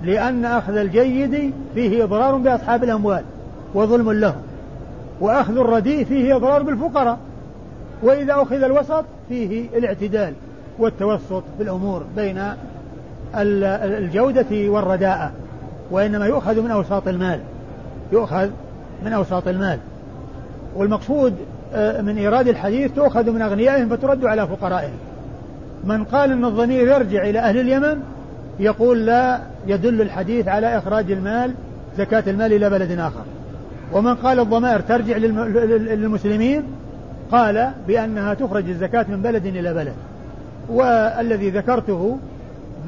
[0.03, 3.23] لأن أخذ الجيد فيه إضرار بأصحاب الأموال
[3.75, 4.43] وظلم لهم.
[5.21, 7.19] وأخذ الرديء فيه إضرار بالفقراء.
[8.03, 10.33] وإذا أخذ الوسط فيه الاعتدال
[10.79, 12.43] والتوسط في الأمور بين
[13.35, 15.33] الجودة والرداءة
[15.91, 17.41] وإنما يؤخذ من أوساط المال.
[18.13, 18.49] يؤخذ
[19.05, 19.79] من أوساط المال.
[20.77, 21.35] والمقصود
[21.75, 24.99] آه، من إيراد الحديث تؤخذ من أغنيائهم فترد على فقرائهم.
[25.85, 28.01] من قال أن الضمير يرجع إلى أهل اليمن
[28.61, 31.55] يقول لا يدل الحديث على إخراج المال
[31.99, 33.23] زكاة المال إلى بلد آخر.
[33.93, 36.63] ومن قال الضمائر ترجع للمسلمين
[37.33, 39.95] قال بأنها تخرج الزكاة من بلد إلى بلد.
[40.69, 42.19] والذي ذكرته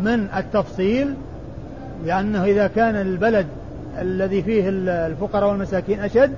[0.03, 1.15] من التفصيل
[2.05, 3.47] لأنه إذا كان البلد
[4.01, 4.65] الذي فيه
[5.07, 6.35] الفقراء والمساكين أشد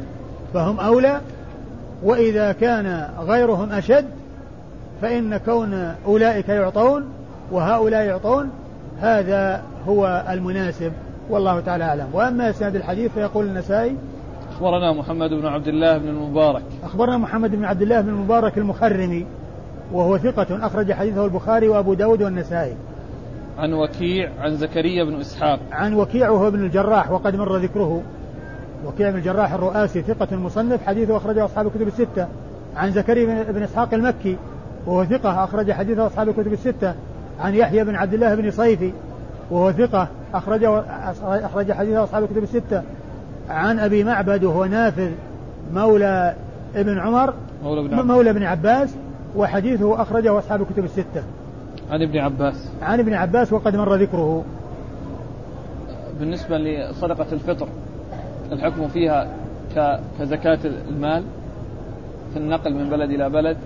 [0.55, 1.21] فهم أولى
[2.03, 4.05] وإذا كان غيرهم أشد
[5.03, 7.05] فإن كون أولئك يعطون
[7.53, 8.51] وهؤلاء يعطون
[9.01, 10.93] هذا هو المناسب.
[11.31, 12.07] والله تعالى أعلم.
[12.13, 13.97] وأما إسناد الحديث فيقول النسائي
[14.53, 16.63] أخبرنا محمد بن عبد الله بن المبارك.
[16.85, 19.27] أخبرنا محمد بن عبد الله بن المبارك المخرمي
[19.93, 22.75] وهو ثقة أخرج حديثه البخاري وأبو داود والنسائي.
[23.59, 25.61] عن وكيع عن زكريا بن إسحاق.
[25.73, 28.03] عن وكيع وهو ابن الجراح وقد مر ذكره.
[28.87, 32.27] وكيع بن الجراح الرؤاسي ثقة مصنف حديثه أخرجه أصحاب الكتب الستة.
[32.77, 34.37] عن زكريا بن إسحاق المكي
[34.87, 36.95] وهو ثقة أخرج حديثه أصحاب الكتب الستة.
[37.41, 38.93] عن يحيى بن عبد الله بن صيفي
[39.51, 40.85] وهو ثقة أخرجه
[41.23, 42.83] أخرج حديثه أصحاب الكتب الستة.
[43.49, 45.11] عن أبي معبد وهو نافذ
[45.75, 46.35] مولى
[46.77, 48.07] ابن عمر مولى ابن عباس.
[48.07, 48.95] مولى ابن عباس
[49.37, 51.23] وحديثه أخرجه أصحاب الكتب الستة.
[51.91, 52.69] عن ابن عباس.
[52.83, 54.45] عن ابن عباس وقد مر ذكره.
[56.21, 57.69] بالنسبة لصدقة الفطر
[58.53, 59.29] الحكم فيها
[60.21, 60.59] كزكاة
[60.89, 61.23] المال
[62.33, 63.57] في النقل من بلد إلى بلد.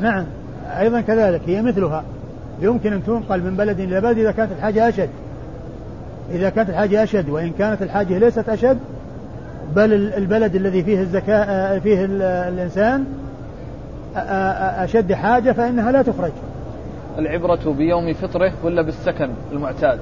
[0.00, 0.26] نعم
[0.78, 2.04] أيضا كذلك هي مثلها.
[2.60, 5.10] يمكن أن تنقل من بلد إلى بلد إذا كانت الحاجة أشد.
[6.30, 8.78] إذا كانت الحاجة أشد وإن كانت الحاجة ليست أشد
[9.76, 12.04] بل البلد الذي فيه الزكاة فيه
[12.48, 13.04] الإنسان
[14.76, 16.32] أشد حاجة فإنها لا تخرج.
[17.18, 19.98] العبرة بيوم فطره ولا بالسكن المعتاد.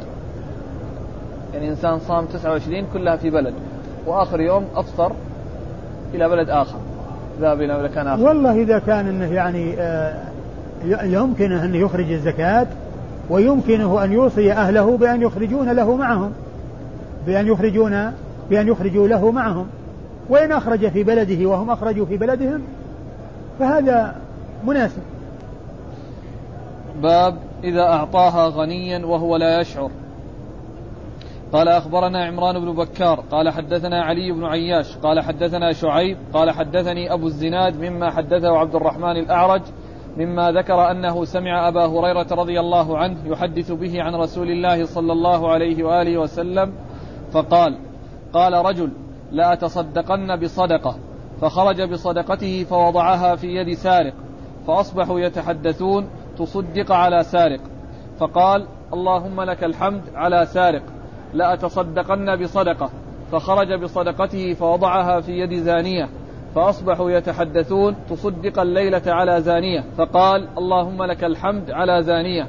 [1.55, 3.55] يعني إنسان صام 29 كلها في بلد
[4.07, 5.13] وآخر يوم أفطر
[6.15, 6.79] إلى بلد آخر.
[7.41, 8.23] ذهب إلى مكان آخر.
[8.23, 9.75] والله إذا كان أنه يعني
[10.85, 12.67] يمكنه أن يخرج الزكاة
[13.31, 16.33] ويمكنه أن يوصي أهله بأن يخرجون له معهم.
[17.27, 18.13] بأن يخرجون
[18.51, 19.67] بأن يخرجوا له معهم.
[20.29, 22.61] وإن أخرج في بلده وهم أخرجوا في بلدهم
[23.59, 24.15] فهذا
[24.67, 25.03] مناسب.
[27.01, 29.91] باب إذا أعطاها غنيا وهو لا يشعر.
[31.53, 37.13] قال أخبرنا عمران بن بكار قال حدثنا علي بن عياش قال حدثنا شعيب قال حدثني
[37.13, 39.63] أبو الزناد مما حدثه عبد الرحمن الأعرج
[40.17, 45.13] مما ذكر أنه سمع أبا هريرة رضي الله عنه يحدث به عن رسول الله صلى
[45.13, 46.73] الله عليه وآله وسلم
[47.33, 47.79] فقال
[48.33, 48.91] قال رجل
[49.33, 50.97] لأتصدقن بصدقة.
[51.41, 54.15] فخرج بصدقته فوضعها في يد سارق
[54.67, 56.09] فأصبحوا يتحدثون
[56.39, 57.61] تصدق على سارق.
[58.19, 60.83] فقال اللهم لك الحمد على سارق.
[61.35, 62.91] لأتصدقن بصدقة.
[63.33, 66.09] فخرج بصدقته فوضعها في يد زانية.
[66.55, 69.85] فأصبحوا يتحدثون تصدق الليلة على زانية.
[69.99, 72.47] فقال اللهم لك الحمد على زانية.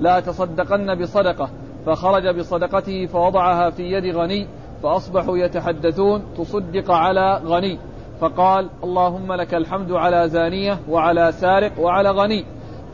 [0.00, 1.50] لا تصدقن بصدقة.
[1.86, 4.46] فخرج بصدقته فوضعها في يد غني.
[4.82, 7.78] فأصبحوا يتحدثون تصدق على غني.
[8.20, 12.44] فقال اللهم لك الحمد على زانية وعلى سارق وعلى غني.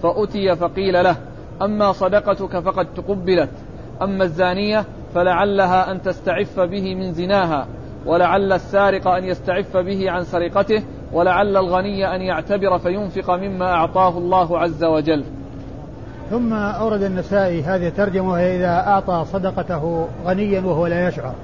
[0.03, 1.17] فأتي فقيل له
[1.63, 3.51] أما صدقتك فقد تقبلت
[4.03, 4.85] أما الزانية
[5.15, 7.67] فلعلها أن تستعف به من زناها
[8.07, 10.83] ولعل السارق أن يستعف به عن سرقته
[11.13, 15.25] ولعل الغني أن يعتبر فينفق مما أعطاه الله عز وجل.
[16.31, 21.35] ثم أورد النسائي هذه الترجمة وهي إذا أعطى صدقته غنيا وهو لا يشعر.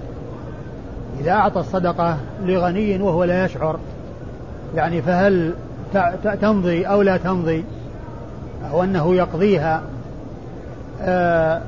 [1.21, 3.79] إذا أعطى الصدقة لغني وهو لا يشعر
[4.75, 5.55] يعني فهل
[6.41, 7.65] تمضي أو لا تمضي؟
[8.73, 9.83] أو أنه يقضيها
[11.03, 11.61] آه،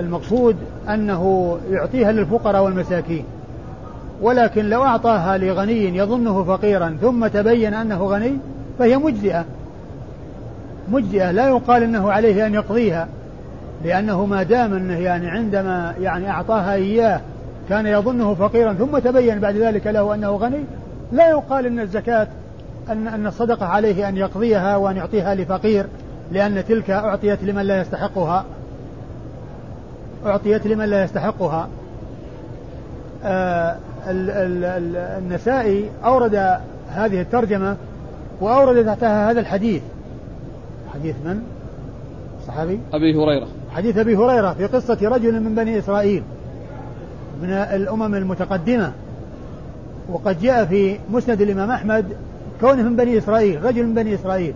[0.00, 0.56] المقصود
[0.88, 3.24] أنه يعطيها للفقراء والمساكين.
[4.22, 8.38] ولكن لو أعطاها لغني يظنه فقيرا ثم تبين أنه غني
[8.78, 9.44] فهي مجزئة.
[10.88, 13.08] مجزئة لا يقال أنه عليه أن يقضيها
[13.84, 17.20] لأنه ما دام أنه يعني عندما يعني أعطاها إياه
[17.68, 20.64] كان يظنه فقيرا ثم تبين بعد ذلك له أنه غني
[21.12, 22.28] لا يقال أن الزكاة
[22.90, 25.86] أن أن الصدقة عليه أن يقضيها وأن يعطيها لفقير
[26.32, 28.44] لأن تلك أعطيت لمن لا يستحقها.
[30.26, 31.68] أعطيت لمن لا يستحقها.
[33.24, 33.76] آه
[35.18, 36.34] النسائي أورد
[36.88, 37.76] هذه الترجمة
[38.40, 39.82] وأورد تحتها هذا الحديث.
[40.94, 41.42] حديث من؟
[42.46, 43.46] صحابي؟ أبي هريرة.
[43.70, 46.22] حديث أبي هريرة في قصة رجل من بني إسرائيل
[47.42, 48.92] من الأمم المتقدمة.
[50.12, 52.04] وقد جاء في مسند الإمام أحمد
[52.60, 54.54] كونه من بني إسرائيل رجل من بني إسرائيل.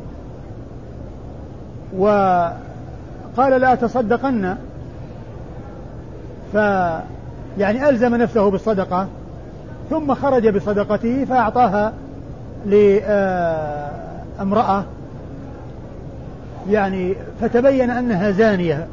[1.98, 4.57] وقال لا تصدقن.
[6.53, 6.55] ف
[7.59, 9.09] يعني ألزم نفسه بالصدقة
[9.90, 11.92] ثم خرج بصدقته فأعطاها
[14.36, 14.84] لامرأة
[16.70, 18.86] يعني فتبين أنها زانية.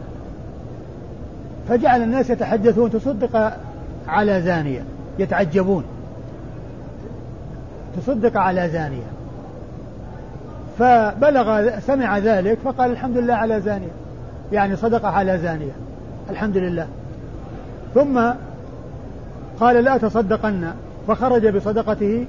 [1.69, 3.53] فجعل الناس يتحدثون تصدق
[4.07, 4.83] على زانية
[5.19, 5.83] يتعجبون.
[7.97, 9.07] تصدق على زانية.
[10.79, 13.91] فبلغ سمع ذلك فقال الحمد لله على زانية.
[14.51, 15.71] يعني صدق على زانية.
[16.29, 16.87] الحمد لله.
[17.93, 18.21] ثم
[19.59, 20.71] قال لا تصدقن
[21.07, 22.25] فخرج بصدقته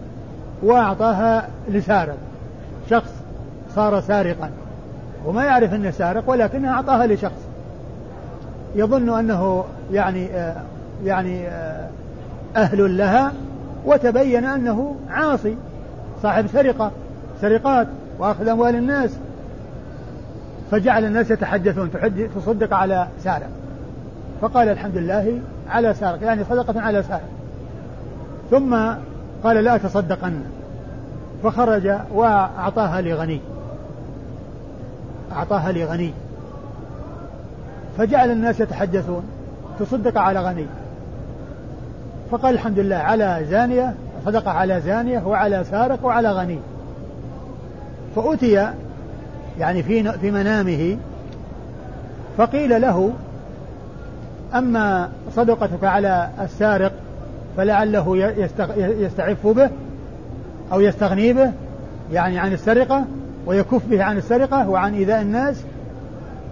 [0.62, 2.16] وأعطاها لسارق.
[2.90, 3.12] شخص
[3.74, 4.50] صار سارقا.
[5.26, 7.46] وما يعرف أنه سارق ولكنه أعطاها لشخص.
[8.74, 10.56] يظن أنه يعني آه
[11.04, 11.88] يعني آه
[12.56, 13.32] أهل لها.
[13.86, 15.56] وتبين أنه عاصي
[16.22, 16.90] صاحب سرقة
[17.40, 17.86] سرقات
[18.18, 19.10] وأخذ أموال الناس.
[20.70, 21.90] فجعل الناس يتحدثون
[22.36, 23.50] تصدق على سارق.
[24.40, 27.28] فقال الحمد لله على سارق يعني صدقة على سارق.
[28.50, 28.76] ثم
[29.44, 30.40] قال لا تصدقن
[31.42, 33.40] فخرج وأعطاها لغني.
[35.32, 36.12] أعطاها لغني.
[37.98, 39.22] فجعل الناس يتحدثون
[39.78, 40.66] تصدق على غني.
[42.30, 43.94] فقال الحمد لله على زانية
[44.26, 46.58] صدق على زانية وعلى سارق وعلى غني.
[48.16, 48.72] فأتي
[49.58, 50.96] يعني في في منامه
[52.38, 53.12] فقيل له
[54.54, 56.92] أما صدقتك على السارق
[57.56, 58.34] فلعله
[58.76, 59.70] يستعف به
[60.72, 61.52] أو يستغني به
[62.12, 63.04] يعني عن السرقة
[63.46, 65.62] ويكف به عن السرقة وعن إيذاء الناس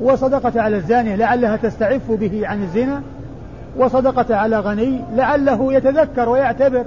[0.00, 3.02] وصدقة على الزانية لعلها تستعف به عن الزنا
[3.78, 6.84] وصدقة على غني لعله يتذكر ويعتبر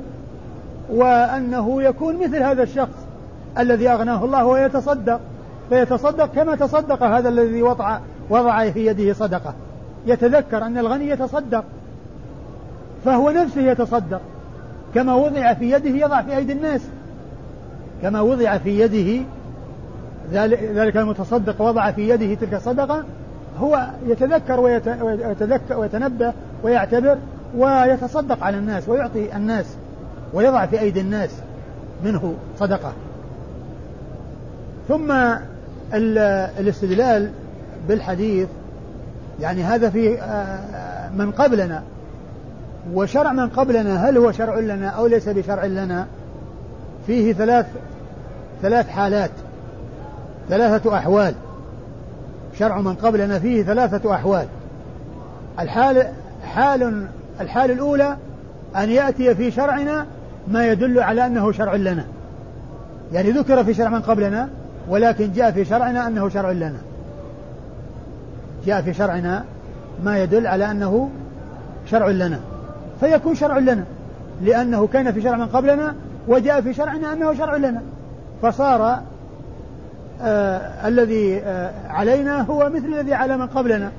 [0.90, 3.08] وأنه يكون مثل هذا الشخص
[3.60, 5.20] الذي أغناه الله ويتصدق
[5.70, 9.54] فيتصدق كما تصدق هذا الذي وضع وضع في يده صدقة.
[10.06, 11.64] يتذكر أن الغني يتصدق
[13.06, 14.22] فهو نفسه يتصدق.
[14.96, 16.82] كما وضع في يده يضع في أيدي الناس.
[18.02, 19.24] كما وضع في يده
[20.74, 23.04] ذلك المتصدق وضع في يده تلك الصدقة
[23.60, 26.34] هو يتذكر ويتذكر ويتنبه
[26.64, 27.18] ويعتبر
[27.58, 29.66] ويتصدق على الناس ويعطي الناس
[30.34, 31.30] ويضع في أيدي الناس
[32.04, 32.94] منه صدقة.
[34.88, 35.14] ثم
[36.60, 37.32] الاستدلال
[37.88, 38.48] بالحديث
[39.40, 41.84] يعني هذا في آه، من قبلنا.
[42.94, 46.08] وشرع من قبلنا هل هو شرع لنا أو ليس بشرع لنا؟
[47.08, 47.66] فيه ثلاث
[48.62, 49.32] ثلاث حالات
[50.50, 51.34] ثلاثة أحوال.
[52.60, 54.46] شرع من قبلنا فيه ثلاثة أحوال.
[55.60, 56.08] الحال
[56.56, 57.08] حال
[57.42, 58.18] الحال الأولى
[58.76, 60.06] أن يأتي في شرعنا
[60.48, 62.06] ما يدل على أنه شرع لنا.
[63.14, 64.50] يعني ذكر في شرع من قبلنا
[64.90, 66.78] ولكن جاء في شرعنا أنه شرع لنا.
[68.66, 69.44] جاء في شرعنا
[70.04, 71.10] ما يدل على أنه
[71.92, 72.40] شرع لنا.
[73.00, 73.84] فيكون شرع لنا
[74.42, 75.96] لأنه كان في شرع من قبلنا
[76.28, 77.82] وجاء في شرعنا أنه شرع لنا.
[78.42, 79.00] فصار
[80.22, 83.92] آه الذي آه علينا هو مثل الذي على من قبلنا.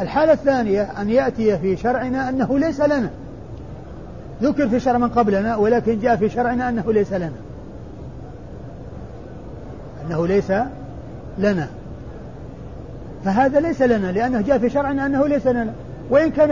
[0.00, 3.10] الحالة الثانية أن يأتي في شرعنا أنه ليس لنا.
[4.42, 7.32] ذكر في شرع من قبلنا ولكن جاء في شرعنا أنه ليس لنا.
[10.06, 10.52] أنه ليس
[11.38, 11.68] لنا.
[13.24, 15.72] فهذا ليس لنا لأنه جاء في شرعنا أنه ليس لنا.
[16.10, 16.50] وإن كان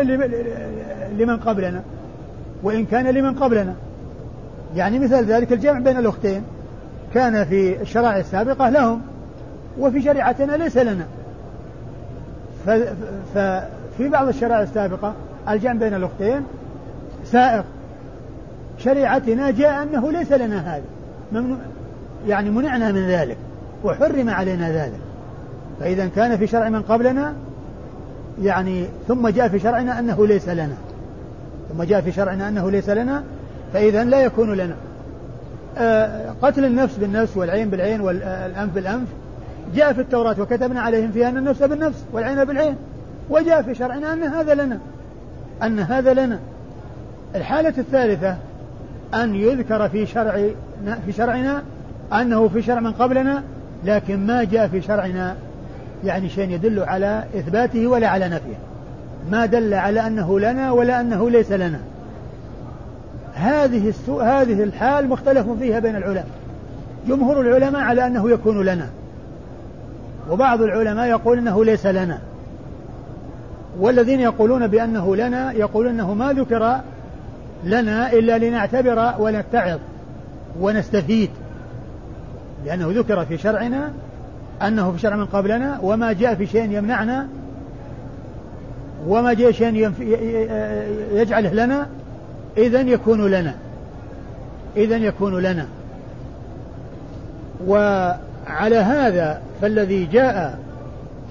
[1.18, 1.82] لمن قبلنا.
[2.62, 3.74] وإن كان لمن قبلنا.
[4.76, 6.42] يعني مثال ذلك الجمع بين الأختين.
[7.14, 9.01] كان في الشرائع السابقة لهم
[9.78, 11.07] وفي شريعتنا ليس لنا.
[13.35, 15.15] ففي بعض الشرائع السابقة
[15.49, 16.43] الجمع بين الأختين
[17.25, 17.65] سائق
[18.79, 20.85] شريعتنا جاء أنه ليس لنا هذا.
[22.29, 23.37] يعني منعنا من ذلك
[23.85, 25.01] وحرم علينا ذلك.
[25.81, 27.35] فإذا كان في شرع من قبلنا
[28.43, 30.77] يعني ثم جاء في شرعنا أنه ليس لنا.
[31.73, 33.23] ثم جاء في شرعنا أنه ليس لنا
[33.73, 34.75] فإذا لا يكون لنا.
[35.79, 39.09] آه قتل النفس بالنفس والعين بالعين والأنف بالأنف
[39.75, 42.77] جاء في التوراة وكتبنا عليهم فيها أن النفس بالنفس والعين بالعين
[43.31, 44.79] وجاء في شرعنا أن هذا لنا
[45.62, 46.39] أن هذا لنا.
[47.35, 48.37] الحالة الثالثة
[49.15, 50.33] أن يذكر في شرع
[51.07, 51.62] في شرعنا
[52.12, 53.43] أنه في شرع من قبلنا
[53.85, 55.37] لكن ما جاء في شرعنا
[56.05, 58.57] يعني شيء يدل على إثباته ولا على نفيه.
[59.31, 61.81] ما دل على أنه لنا ولا أنه ليس لنا.
[63.35, 64.21] هذه السو...
[64.21, 66.27] هذه الحال مختلف فيها بين العلماء.
[67.09, 68.89] جمهور العلماء على أنه يكون لنا.
[70.31, 72.18] وبعض العلماء يقول أنه ليس لنا.
[73.79, 76.81] والذين يقولون بأنه لنا يقولون أنه ما ذكر
[77.64, 79.79] لنا إلا لنعتبر ونتعظ
[80.61, 81.31] ونستفيد.
[82.66, 83.93] لأنه ذكر في شرعنا
[84.62, 87.29] أنه في شرع من قبلنا وما جاء في شيء يمنعنا
[89.07, 89.93] وما جاء شيء
[91.12, 91.87] يجعله لنا
[92.57, 93.55] إذا يكون لنا.
[94.77, 95.66] إذا يكون لنا.
[98.47, 100.59] وعلى هذا فالذي جاء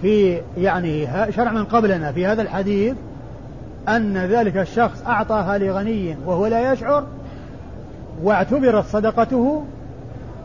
[0.02, 2.96] في يعني شرع من قبلنا في هذا الحديث
[3.90, 7.04] أن ذلك الشخص أعطاها لغني وهو لا يشعر
[8.24, 9.64] واعتبرت صدقته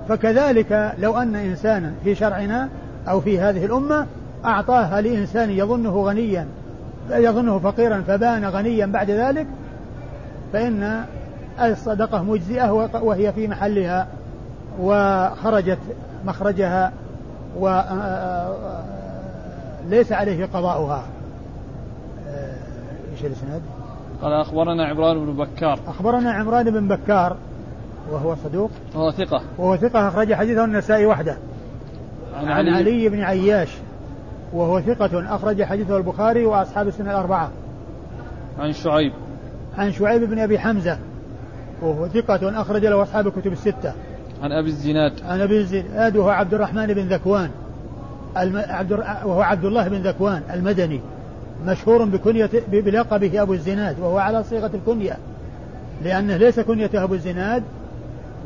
[0.09, 2.69] فكذلك لو أن إنسانا في شرعنا
[3.09, 4.07] أو في هذه الأمة
[4.45, 6.47] أعطاها لإنسان يظنه غنيا
[7.11, 9.47] يظنه فقيرا فبان غنيا بعد ذلك
[10.53, 11.05] فإن
[11.61, 12.71] الصدقة مجزئة
[13.03, 14.07] وهي في محلها
[14.81, 15.79] وخرجت
[16.29, 16.93] مخرجها
[17.57, 17.73] وليس
[20.13, 21.03] آه، عليه قضاؤها.
[23.13, 23.63] إيش الإسناد؟
[24.23, 25.79] قال أخبرنا عمران بن بكار.
[25.87, 27.37] أخبرنا عمران بن بكار
[28.11, 28.71] وهو صدوق.
[28.95, 29.43] وهو ثقة.
[29.59, 31.37] وهو ثقة أخرج حديثه النسائي وحده.
[32.35, 33.69] عن, عن علي, علي بن عياش
[34.53, 37.51] وهو ثقة أخرج حديثه البخاري وأصحاب السنة الأربعة.
[38.59, 39.13] عن شعيب.
[39.79, 40.99] عن شعيب بن أبي حمزة
[41.83, 43.93] وهو ثقة أخرج له أصحاب الكتب الستة.
[44.43, 45.13] عن أبي الزناد.
[45.25, 46.17] عن أبي الزناد.
[46.17, 47.51] وهو عبد الرحمن بن ذكوان.
[48.37, 48.63] الم...
[48.69, 48.93] عبد
[49.25, 51.01] وهو عبد الله بن ذكوان المدني.
[51.67, 55.17] مشهور بكنية بلقبه أبو الزناد وهو على صيغة الكنية.
[56.05, 57.63] لأنه ليس كنيته أبو الزناد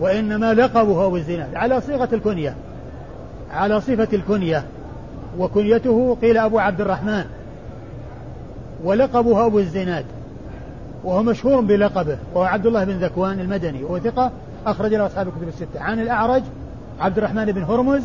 [0.01, 1.55] وإنما لقبه أبو الزناد.
[1.55, 2.55] على صيغة الكنية.
[3.51, 4.65] على صفة الكنية.
[5.39, 7.25] وكنيته قيل أبو عبد الرحمن.
[8.85, 10.05] ولقبه أبو الزناد.
[11.05, 12.19] وهو مشهور بلقبه.
[12.35, 13.85] وهو عبد الله بن ذكوان المدني.
[13.85, 14.31] وهو ثقة
[14.67, 15.81] أخرج له أصحاب الكتب الستة.
[15.81, 16.43] عن الأعرج
[17.01, 18.03] عبد الرحمن بن هرمز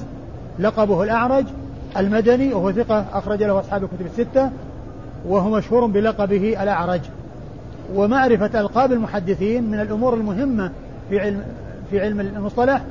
[0.60, 1.46] لقبه الأعرج
[1.98, 4.50] المدني وهو ثقة أخرج له أصحاب الكتب الستة
[5.28, 7.02] وهو مشهور بلقبه الأعرج.
[7.96, 10.72] ومعرفة ألقاب المحدثين من الأمور المهمة
[11.10, 11.44] في علم
[11.90, 12.82] في علم المصطلح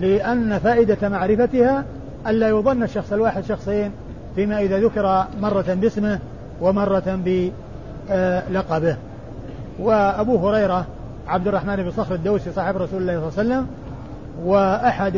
[0.00, 1.84] لأن فائدة معرفتها
[2.26, 3.90] ألا يظن الشخص الواحد شخصين
[4.34, 6.18] فيما إذا ذكر مرة باسمه
[6.60, 8.96] ومرة بلقبه.
[9.78, 10.86] وأبو هريرة
[11.28, 13.66] عبد الرحمن بن صخر الدوسي صاحب رسول الله صلى الله عليه وسلم
[14.44, 15.16] وأحد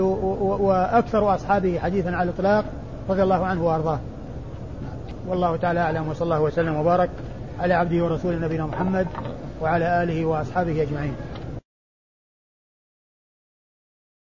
[0.60, 2.64] وأكثر أصحابه حديثا على الإطلاق
[3.10, 3.98] رضي الله عنه وأرضاه.
[5.28, 7.10] والله تعالى أعلم وصلى الله وسلم وبارك
[7.60, 9.06] على عبده ورسوله نبينا محمد
[9.62, 11.14] وعلى آله وأصحابه أجمعين.